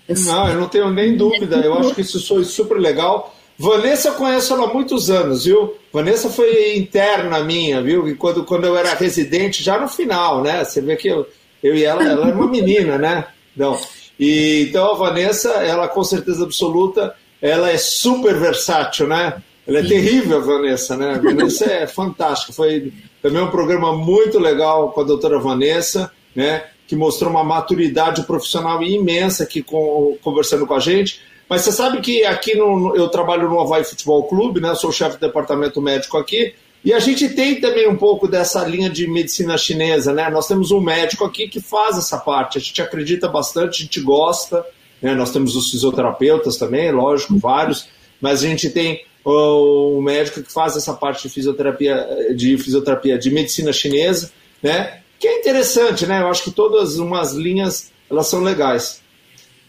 [0.07, 3.33] Não, eu não tenho nem dúvida, eu acho que isso foi super legal.
[3.57, 5.75] Vanessa eu conheço ela há muitos anos, viu?
[5.91, 8.07] Vanessa foi interna minha, viu?
[8.07, 10.63] E quando, quando eu era residente, já no final, né?
[10.63, 11.25] Você vê que eu,
[11.61, 13.25] eu e ela, ela era uma menina, né?
[13.55, 13.79] Não.
[14.19, 19.41] E, então a Vanessa, ela com certeza absoluta, ela é super versátil, né?
[19.67, 19.89] Ela é Sim.
[19.89, 21.13] terrível, a Vanessa, né?
[21.15, 22.51] A Vanessa é fantástica.
[22.51, 22.91] Foi
[23.21, 26.63] também um programa muito legal com a doutora Vanessa, né?
[26.93, 31.21] Que mostrou uma maturidade profissional imensa aqui com, conversando com a gente.
[31.49, 34.75] Mas você sabe que aqui no, eu trabalho no Havaí Futebol Clube, né?
[34.75, 36.53] Sou chefe do departamento médico aqui.
[36.85, 40.29] E a gente tem também um pouco dessa linha de medicina chinesa, né?
[40.29, 42.59] Nós temos um médico aqui que faz essa parte.
[42.59, 44.63] A gente acredita bastante, a gente gosta.
[45.01, 45.15] Né?
[45.15, 47.87] Nós temos os fisioterapeutas também, lógico, vários.
[48.21, 53.31] Mas a gente tem o médico que faz essa parte de fisioterapia, de fisioterapia, de
[53.31, 54.31] medicina chinesa,
[54.61, 54.99] né?
[55.23, 56.19] Que é interessante, né?
[56.19, 59.01] Eu acho que todas umas linhas elas são legais.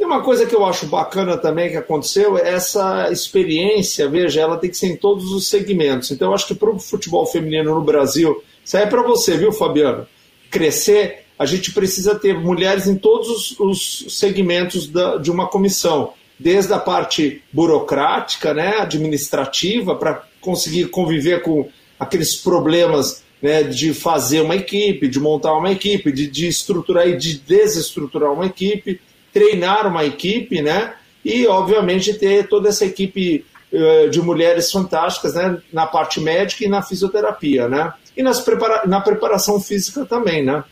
[0.00, 4.68] E uma coisa que eu acho bacana também que aconteceu essa experiência, veja, ela tem
[4.68, 6.10] que ser em todos os segmentos.
[6.10, 9.36] Então, eu acho que para o futebol feminino no Brasil, isso aí é para você,
[9.36, 10.08] viu, Fabiano?
[10.50, 16.72] Crescer, a gente precisa ter mulheres em todos os, segmentos da, de uma comissão, desde
[16.72, 24.56] a parte burocrática, né, administrativa, para conseguir conviver com aqueles problemas né, de fazer uma
[24.56, 29.00] equipe, de montar uma equipe, de, de estruturar e de desestruturar uma equipe
[29.34, 30.94] treinar uma equipe, né?
[31.24, 35.58] E, obviamente, ter toda essa equipe uh, de mulheres fantásticas, né?
[35.72, 37.92] Na parte médica e na fisioterapia, né?
[38.16, 40.62] E nas prepara na preparação física também, né?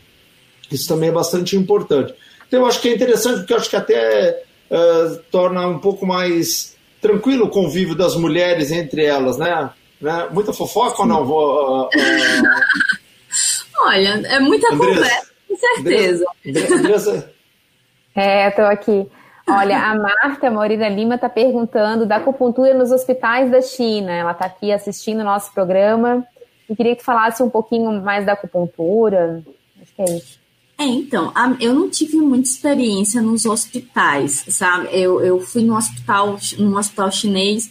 [0.71, 2.15] Isso também é bastante importante.
[2.47, 6.05] Então, eu acho que é interessante, porque eu acho que até uh, torna um pouco
[6.05, 9.69] mais tranquilo o convívio das mulheres entre elas, né?
[10.03, 10.27] Né?
[10.31, 11.25] Muita fofoca ou não?
[11.25, 11.89] Vou, uh,
[13.85, 16.25] Olha, é muita Andressa, conversa, com certeza.
[16.45, 17.33] Andressa, Andressa,
[18.15, 19.09] é, estou aqui.
[19.47, 24.11] Olha, a Marta Maurina Lima está perguntando da acupuntura nos hospitais da China.
[24.11, 26.25] Ela está aqui assistindo o nosso programa
[26.69, 29.43] e queria que tu falasse um pouquinho mais da acupuntura.
[29.81, 30.39] Acho que é isso.
[30.77, 34.87] É, então, eu não tive muita experiência nos hospitais, sabe?
[34.91, 37.69] Eu, eu fui no hospital, num hospital chinês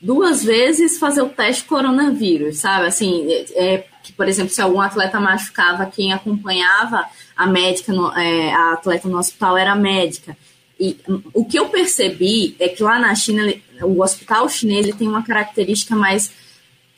[0.00, 2.86] duas vezes fazer o teste coronavírus, sabe?
[2.86, 7.04] Assim, é, é que, por exemplo, se algum atleta machucava, quem acompanhava
[7.36, 10.36] a médica, no, é, a atleta no hospital era a médica.
[10.78, 10.96] E
[11.34, 15.24] o que eu percebi é que lá na China, o hospital chinês ele tem uma
[15.24, 16.32] característica mais,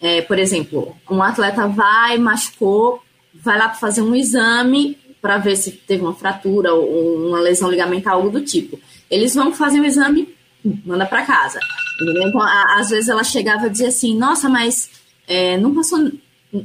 [0.00, 3.02] é, por exemplo, um atleta vai, machucou,
[3.34, 7.70] vai lá para fazer um exame para ver se teve uma fratura ou uma lesão
[7.70, 8.78] ligamentar, algo do tipo.
[9.10, 10.28] Eles vão fazer o exame,
[10.84, 11.58] manda para casa.
[12.00, 14.90] Então, às vezes ela chegava e dizia assim: Nossa, mas
[15.26, 16.10] é, não passou,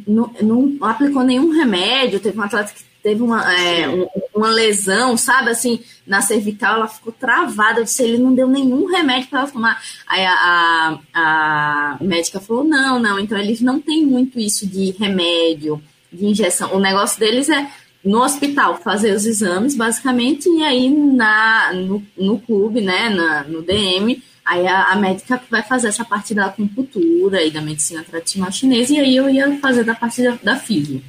[0.08, 2.20] não, não, aplicou nenhum remédio.
[2.20, 3.86] Teve um atleta que teve uma, é,
[4.34, 7.80] uma lesão, sabe, assim, na cervical, ela ficou travada.
[7.80, 9.82] Eu disse: Ele não deu nenhum remédio para ela tomar.
[10.08, 13.20] Aí a, a, a médica falou: Não, não.
[13.20, 15.82] Então eles não têm muito isso de remédio,
[16.12, 16.74] de injeção.
[16.74, 17.70] O negócio deles é
[18.06, 23.62] no hospital fazer os exames, basicamente, e aí na, no, no clube, né, na, no
[23.62, 28.51] DM Aí a, a, médica vai fazer essa parte da acupuntura e da medicina tradicional
[28.51, 31.03] chinesa, e aí eu ia fazer da parte da, da física.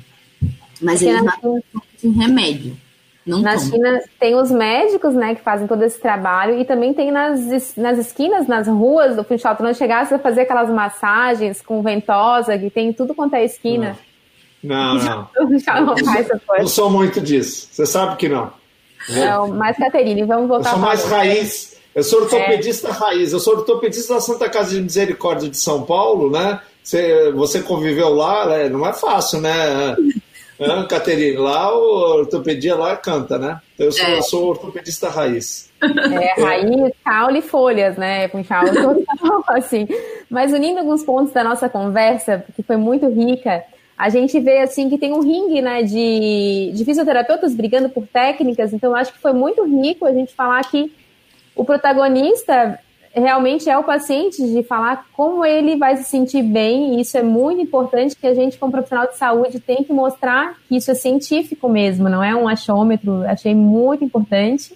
[0.80, 1.62] Mas eles não
[2.00, 2.74] têm remédio.
[3.26, 3.70] Não na tomam.
[3.70, 7.98] China tem os médicos, né, que fazem todo esse trabalho, e também tem nas, nas
[7.98, 12.70] esquinas, nas ruas do Funchal, tu não chegasse a fazer aquelas massagens com ventosa, que
[12.70, 13.98] tem tudo quanto é esquina.
[14.66, 15.28] Não, não.
[15.34, 15.48] não.
[15.84, 15.94] não,
[16.58, 17.68] não sou muito disso.
[17.70, 18.52] Você sabe que não.
[19.08, 20.70] Não, mas Caterine, vamos voltar.
[20.70, 22.90] Eu sou mais raiz eu sou ortopedista é.
[22.90, 26.60] raiz, eu sou ortopedista da Santa Casa de Misericórdia de São Paulo, né?
[26.82, 28.68] Você, você conviveu lá, né?
[28.68, 29.96] não é fácil, né?
[30.58, 33.58] É, Caterine, lá o ortopedia lá canta, né?
[33.78, 34.18] Eu sou, é.
[34.18, 35.70] eu sou ortopedista raiz.
[35.82, 38.28] É, raiz, caule e folhas, né?
[38.28, 38.64] Punchal,
[39.48, 39.88] assim.
[40.28, 43.64] Mas unindo alguns pontos da nossa conversa, que foi muito rica,
[43.96, 48.72] a gente vê assim que tem um ringue né, de, de fisioterapeutas brigando por técnicas,
[48.72, 50.92] então acho que foi muito rico a gente falar que
[51.54, 52.78] o protagonista
[53.14, 57.22] realmente é o paciente de falar como ele vai se sentir bem, e isso é
[57.22, 60.94] muito importante que a gente, como profissional de saúde, tem que mostrar que isso é
[60.94, 64.74] científico mesmo, não é um achômetro, achei muito importante.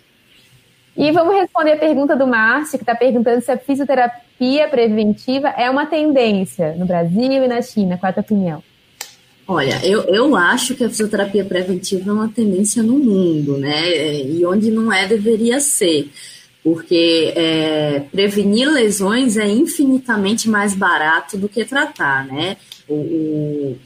[0.96, 5.68] E vamos responder a pergunta do Márcio, que está perguntando se a fisioterapia preventiva é
[5.68, 7.98] uma tendência no Brasil e na China.
[7.98, 8.69] Qual é a tua opinião?
[9.52, 14.22] Olha, eu, eu acho que a fisioterapia preventiva é uma tendência no mundo, né?
[14.22, 16.08] E onde não é, deveria ser
[16.62, 22.58] porque é, prevenir lesões é infinitamente mais barato do que tratar, né?
[22.88, 23.78] O, o,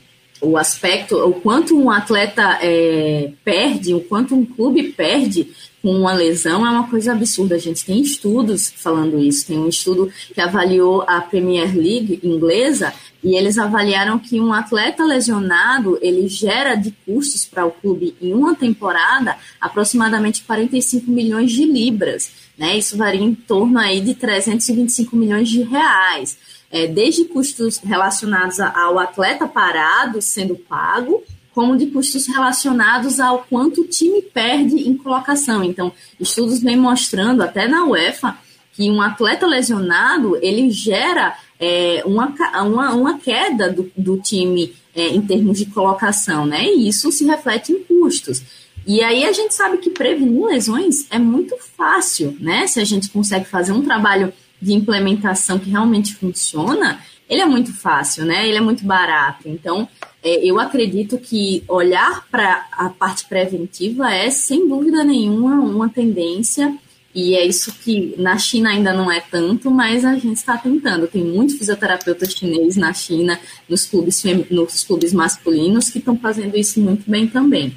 [0.43, 5.49] o aspecto, o quanto um atleta é, perde, o quanto um clube perde
[5.85, 7.57] com uma lesão é uma coisa absurda.
[7.57, 9.47] A gente tem estudos falando isso.
[9.47, 12.91] Tem um estudo que avaliou a Premier League inglesa
[13.23, 18.33] e eles avaliaram que um atleta lesionado ele gera de custos para o clube em
[18.33, 22.31] uma temporada aproximadamente 45 milhões de libras.
[22.57, 22.79] Né?
[22.79, 26.39] Isso varia em torno aí de 325 milhões de reais
[26.71, 31.23] é, desde custos relacionados ao atleta parado sendo pago,
[31.55, 35.63] como de custos relacionados ao quanto o time perde em colocação.
[35.63, 38.37] Então, estudos vêm mostrando, até na UEFA,
[38.73, 45.09] que um atleta lesionado ele gera é, uma, uma, uma, queda do, do time é,
[45.09, 46.65] em termos de colocação, né?
[46.65, 48.43] E isso se reflete em custos.
[48.87, 52.67] E aí a gente sabe que prevenir lesões é muito fácil, né?
[52.67, 57.73] Se a gente consegue fazer um trabalho de implementação que realmente funciona, ele é muito
[57.73, 58.47] fácil, né?
[58.47, 59.49] Ele é muito barato.
[59.49, 59.89] Então,
[60.25, 66.75] é, eu acredito que olhar para a parte preventiva é, sem dúvida nenhuma, uma tendência.
[67.15, 71.07] E é isso que na China ainda não é tanto, mas a gente está tentando.
[71.07, 76.81] Tem muitos fisioterapeutas chineses na China, nos clubes, nos clubes masculinos, que estão fazendo isso
[76.81, 77.73] muito bem também.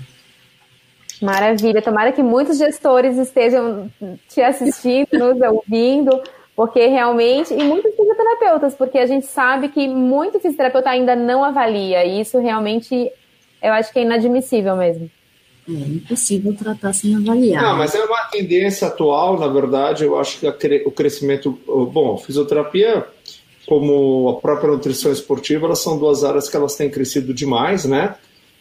[1.22, 1.82] Maravilha.
[1.82, 3.92] Tomara que muitos gestores estejam
[4.28, 6.20] te assistindo, nos ouvindo,
[6.58, 12.04] porque realmente, e muitos fisioterapeutas, porque a gente sabe que muito fisioterapeuta ainda não avalia,
[12.04, 13.12] e isso realmente
[13.62, 15.08] eu acho que é inadmissível mesmo.
[15.70, 17.62] É impossível tratar sem avaliar.
[17.62, 20.48] Não, mas é uma tendência atual, na verdade, eu acho que
[20.84, 21.60] o crescimento.
[21.68, 23.06] Bom, fisioterapia,
[23.68, 28.16] como a própria nutrição esportiva, elas são duas áreas que elas têm crescido demais, né?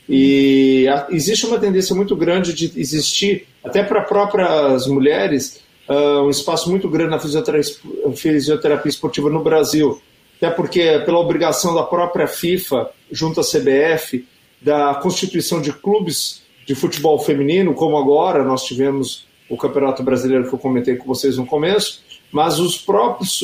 [0.06, 6.70] E existe uma tendência muito grande de existir, até para próprias mulheres, uh, um espaço
[6.70, 10.00] muito grande na fisioterapia, esportiva no Brasil,
[10.36, 14.26] até porque pela obrigação da própria FIFA, junto à CBF,
[14.60, 20.54] da constituição de clubes de futebol feminino, como agora nós tivemos o Campeonato Brasileiro que
[20.54, 23.40] eu comentei com vocês no começo, mas os próprios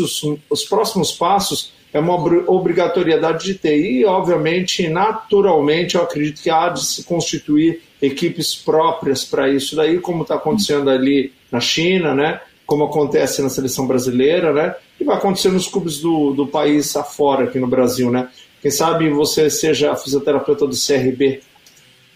[0.51, 2.15] os próximos passos é uma
[2.51, 3.79] obrigatoriedade de ter.
[3.79, 10.01] E obviamente naturalmente eu acredito que há de se constituir equipes próprias para isso daí
[10.01, 12.41] como está acontecendo ali na China, né?
[12.67, 14.75] Como acontece na seleção brasileira, né?
[14.99, 18.29] E vai acontecer nos clubes do, do país afora, aqui no Brasil, né?
[18.63, 21.43] Quem sabe você seja a fisioterapeuta do CRB.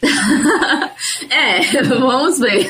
[1.30, 2.66] é, vamos ver.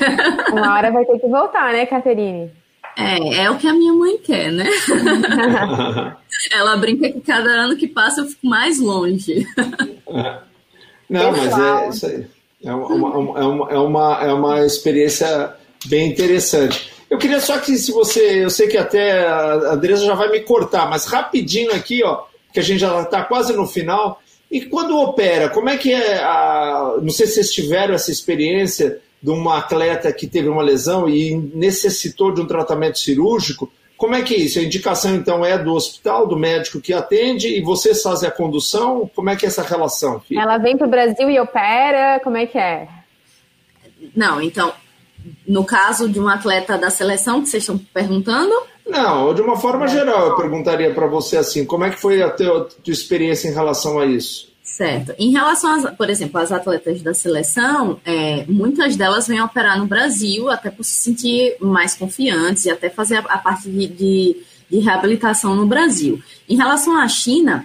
[0.51, 2.51] Uma hora vai ter que voltar, né, Caterine?
[2.99, 4.67] É, é o que a minha mãe quer, né?
[6.51, 9.47] Ela brinca que cada ano que passa eu fico mais longe.
[11.09, 12.27] Não, mas é isso aí.
[12.65, 15.55] É uma, é, uma, é, uma, é uma experiência
[15.87, 16.91] bem interessante.
[17.09, 20.41] Eu queria só que se você, eu sei que até a Andresa já vai me
[20.41, 24.21] cortar, mas rapidinho aqui, ó, que a gente já está quase no final.
[24.51, 29.01] E quando opera, como é que é a, não sei se vocês tiveram essa experiência
[29.23, 34.23] de uma atleta que teve uma lesão e necessitou de um tratamento cirúrgico, como é
[34.23, 34.59] que é isso?
[34.59, 39.11] A indicação, então, é do hospital, do médico que atende e vocês fazem a condução?
[39.15, 40.21] Como é que é essa relação?
[40.21, 40.41] Filho?
[40.41, 42.21] Ela vem para o Brasil e opera?
[42.23, 42.89] Como é que é?
[44.15, 44.73] Não, então,
[45.47, 48.55] no caso de um atleta da seleção que vocês estão perguntando?
[48.87, 52.31] Não, de uma forma geral, eu perguntaria para você assim, como é que foi a
[52.31, 54.55] tua, tua experiência em relação a isso?
[54.63, 55.15] Certo.
[55.19, 59.87] Em relação, às, por exemplo, às atletas da seleção, é, muitas delas vêm operar no
[59.87, 64.37] Brasil até por se sentir mais confiantes e até fazer a, a parte de, de,
[64.69, 66.21] de, reabilitação no Brasil.
[66.49, 67.65] Em relação à China,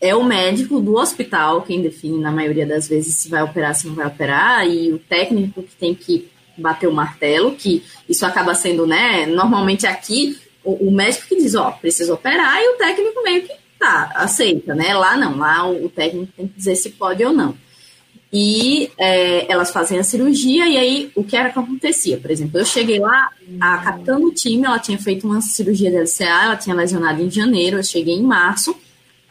[0.00, 3.86] é o médico do hospital quem define, na maioria das vezes, se vai operar, se
[3.86, 8.54] não vai operar, e o técnico que tem que bater o martelo, que isso acaba
[8.54, 9.26] sendo, né?
[9.26, 13.52] Normalmente aqui, o, o médico que diz, ó, precisa operar, e o técnico meio que
[13.78, 14.94] tá, aceita, né?
[14.94, 17.56] Lá não, lá o, o técnico tem que dizer se pode ou não.
[18.36, 22.16] E é, elas fazem a cirurgia, e aí o que era que acontecia?
[22.18, 23.30] Por exemplo, eu cheguei lá,
[23.60, 27.30] a capitã do time, ela tinha feito uma cirurgia de LCA, ela tinha lesionado em
[27.30, 28.76] janeiro, eu cheguei em março,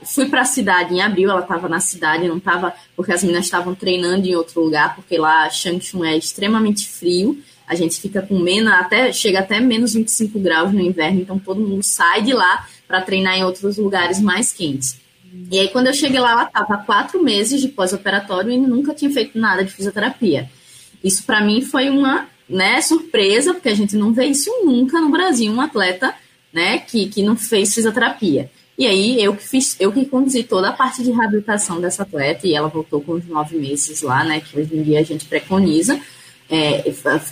[0.06, 3.46] fui para a cidade em abril, ela estava na cidade, não estava, porque as meninas
[3.46, 8.38] estavam treinando em outro lugar, porque lá Changchun é extremamente frio, a gente fica com
[8.40, 12.68] menos, até chega até menos 25 graus no inverno, então todo mundo sai de lá
[12.88, 15.02] para treinar em outros lugares mais quentes.
[15.52, 19.10] E aí, quando eu cheguei lá, ela estava quatro meses de pós-operatório e nunca tinha
[19.10, 20.50] feito nada de fisioterapia.
[21.04, 25.10] Isso, para mim, foi uma né, surpresa, porque a gente não vê isso nunca no
[25.10, 26.14] Brasil, um atleta
[26.52, 28.52] né, que, que não fez fisioterapia.
[28.78, 32.48] E aí, eu que fiz, eu que conduzi toda a parte de reabilitação dessa atleta,
[32.48, 35.26] e ela voltou com uns nove meses lá, né, que hoje em dia a gente
[35.26, 36.00] preconiza.
[36.50, 36.84] É,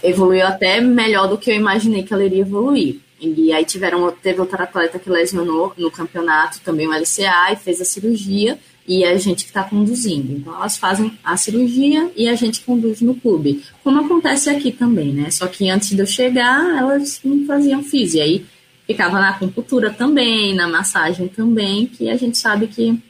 [0.03, 2.99] evoluiu até melhor do que eu imaginei que ela iria evoluir.
[3.19, 7.79] E aí tiveram, teve outra atleta que lesionou no campeonato, também o LCA, e fez
[7.79, 10.33] a cirurgia, e a gente que está conduzindo.
[10.33, 13.63] Então, elas fazem a cirurgia e a gente conduz no clube.
[13.83, 15.29] Como acontece aqui também, né?
[15.29, 18.17] Só que antes de eu chegar, elas não faziam física.
[18.17, 18.45] E aí
[18.91, 23.01] ficava na acupuntura também, na massagem também, que a gente sabe que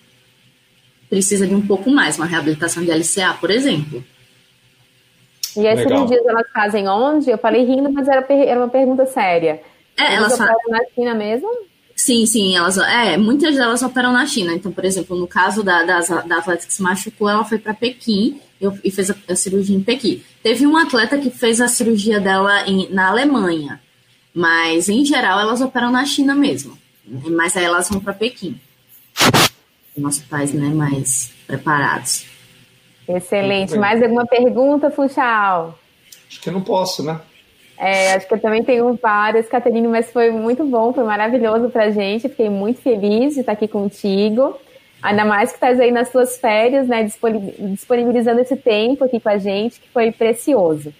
[1.09, 4.03] precisa de um pouco mais, uma reabilitação de LCA, por exemplo.
[5.57, 6.07] E as Legal.
[6.07, 7.29] cirurgias elas fazem onde?
[7.29, 9.61] Eu falei rindo, mas era, era uma pergunta séria.
[9.97, 11.49] É, elas, elas fazem na China mesmo?
[11.95, 14.53] Sim, sim, elas, é, muitas delas operam na China.
[14.53, 17.73] Então, por exemplo, no caso da, da, da atleta que se machucou, ela foi para
[17.73, 20.23] Pequim eu, e fez a, a, cirurgia em Pequim.
[20.41, 23.80] Teve um atleta que fez a cirurgia dela em, na Alemanha,
[24.33, 26.77] mas em geral elas operam na China mesmo.
[27.05, 28.59] Mas aí elas vão para Pequim.
[29.97, 32.25] Nossos pais, né, mais preparados.
[33.07, 33.77] Excelente.
[33.77, 35.77] Mais alguma pergunta, Funchal?
[36.29, 37.19] Acho que eu não posso, né?
[37.77, 41.89] É, acho que eu também tenho várias, Caterine, mas foi muito bom, foi maravilhoso pra
[41.89, 42.29] gente.
[42.29, 44.55] Fiquei muito feliz de estar aqui contigo.
[45.01, 47.03] Ainda mais que estás aí nas suas férias, né?
[47.03, 50.93] Disponibilizando esse tempo aqui com a gente, que foi precioso.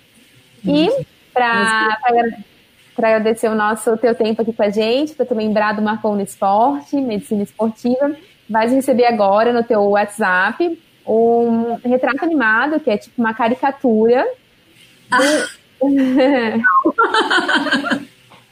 [0.66, 0.90] E
[1.32, 1.98] para
[3.10, 6.22] agradecer o nosso teu tempo aqui com a gente, para tu lembrar do Marcou no
[6.22, 8.16] Esporte, Medicina Esportiva,
[8.50, 14.26] vais receber agora no teu WhatsApp um retrato animado, que é tipo uma caricatura.
[15.10, 15.62] Do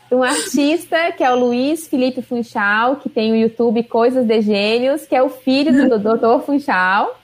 [0.17, 5.05] um artista que é o Luiz Felipe Funchal, que tem o YouTube Coisas de Gênios,
[5.05, 6.43] que é o filho do Dr.
[6.43, 7.19] Funchal,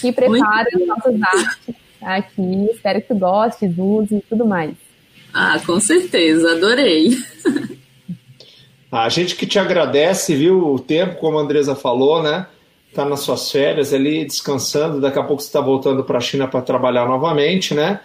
[0.00, 2.68] que prepara as nossas artes aqui.
[2.70, 4.85] Espero que tu goste, use e tudo mais.
[5.38, 7.10] Ah, com certeza, adorei.
[8.90, 12.46] A gente que te agradece, viu, o tempo, como a Andresa falou, né?
[12.94, 16.48] Tá nas suas férias ali, descansando, daqui a pouco você está voltando para a China
[16.48, 18.00] para trabalhar novamente, né?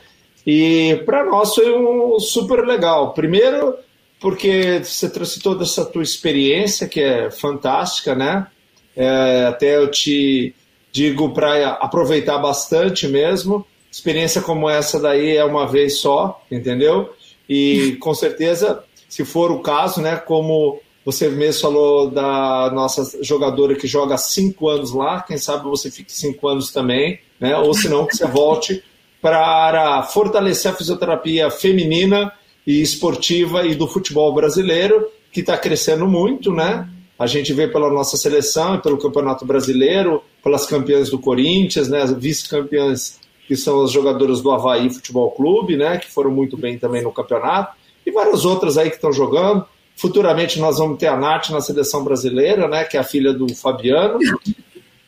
[0.46, 3.14] E para nós foi um super legal.
[3.14, 3.76] Primeiro,
[4.20, 8.46] porque você trouxe toda essa tua experiência, que é fantástica, né?
[8.94, 10.54] É, até eu te
[10.92, 13.66] digo para aproveitar bastante mesmo.
[13.90, 17.14] Experiência como essa daí é uma vez só, entendeu?
[17.54, 20.16] E com certeza, se for o caso, né?
[20.16, 25.92] Como você mesmo falou da nossa jogadora que joga cinco anos lá, quem sabe você
[25.92, 27.58] fique cinco anos também, né?
[27.58, 28.82] Ou se não, que você volte
[29.22, 32.32] para fortalecer a fisioterapia feminina
[32.66, 36.88] e esportiva e do futebol brasileiro, que está crescendo muito, né?
[37.20, 42.02] A gente vê pela nossa seleção pelo Campeonato Brasileiro, pelas campeãs do Corinthians, né?
[42.02, 43.20] As vice-campeãs
[43.52, 45.98] que são as jogadoras do Havaí Futebol Clube, né?
[45.98, 47.76] Que foram muito bem também no campeonato.
[48.06, 49.66] E várias outras aí que estão jogando.
[49.94, 52.86] Futuramente nós vamos ter a Nath na seleção brasileira, né?
[52.86, 54.20] Que é a filha do Fabiano.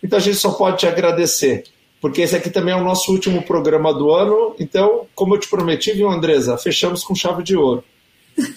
[0.03, 1.63] Então a gente só pode te agradecer
[2.01, 4.53] porque esse aqui também é o nosso último programa do ano.
[4.59, 6.57] Então, como eu te prometi, viu, Andresa?
[6.57, 7.81] Fechamos com chave de ouro.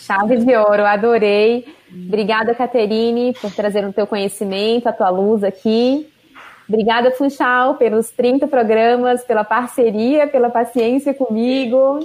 [0.01, 1.65] Chave de ouro, adorei.
[2.09, 6.09] Obrigada, Caterine, por trazer o teu conhecimento, a tua luz aqui.
[6.69, 12.01] Obrigada, Funchal, pelos 30 programas, pela parceria, pela paciência comigo.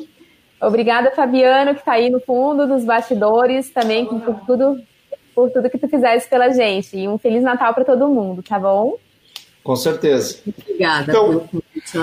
[0.62, 4.80] Obrigada, Fabiano, que está aí no fundo dos bastidores, também por tudo,
[5.34, 6.96] por tudo que tu fizeste pela gente.
[6.96, 8.98] E um Feliz Natal para todo mundo, tá bom?
[9.64, 10.40] Com certeza.
[10.48, 11.12] Obrigada.
[11.12, 11.48] Então,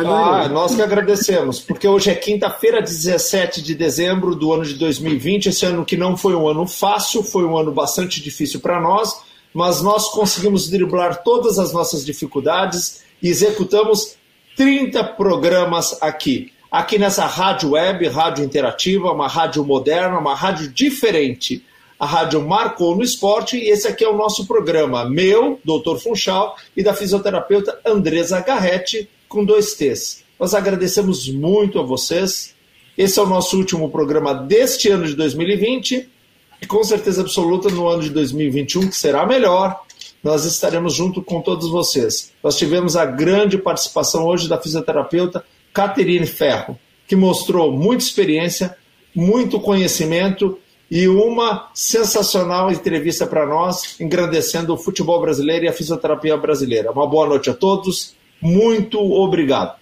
[0.07, 5.49] ah, nós que agradecemos, porque hoje é quinta-feira, 17 de dezembro do ano de 2020.
[5.49, 9.23] Esse ano que não foi um ano fácil, foi um ano bastante difícil para nós,
[9.53, 14.17] mas nós conseguimos driblar todas as nossas dificuldades e executamos
[14.57, 16.53] 30 programas aqui.
[16.71, 21.65] Aqui nessa rádio web, rádio interativa, uma rádio moderna, uma rádio diferente
[21.99, 26.57] a rádio marcou no esporte e esse aqui é o nosso programa, meu, doutor Funchal,
[26.77, 30.23] e da fisioterapeuta Andresa Garretti, com dois T's.
[30.39, 32.55] Nós agradecemos muito a vocês.
[32.97, 36.09] Esse é o nosso último programa deste ano de 2020
[36.61, 39.81] e com certeza absoluta no ano de 2021, que será melhor,
[40.23, 42.33] nós estaremos junto com todos vocês.
[42.43, 48.77] Nós tivemos a grande participação hoje da fisioterapeuta Caterine Ferro, que mostrou muita experiência,
[49.15, 50.59] muito conhecimento
[50.91, 56.91] e uma sensacional entrevista para nós, engrandecendo o futebol brasileiro e a fisioterapia brasileira.
[56.91, 59.77] Uma boa noite a todos, muito obrigado.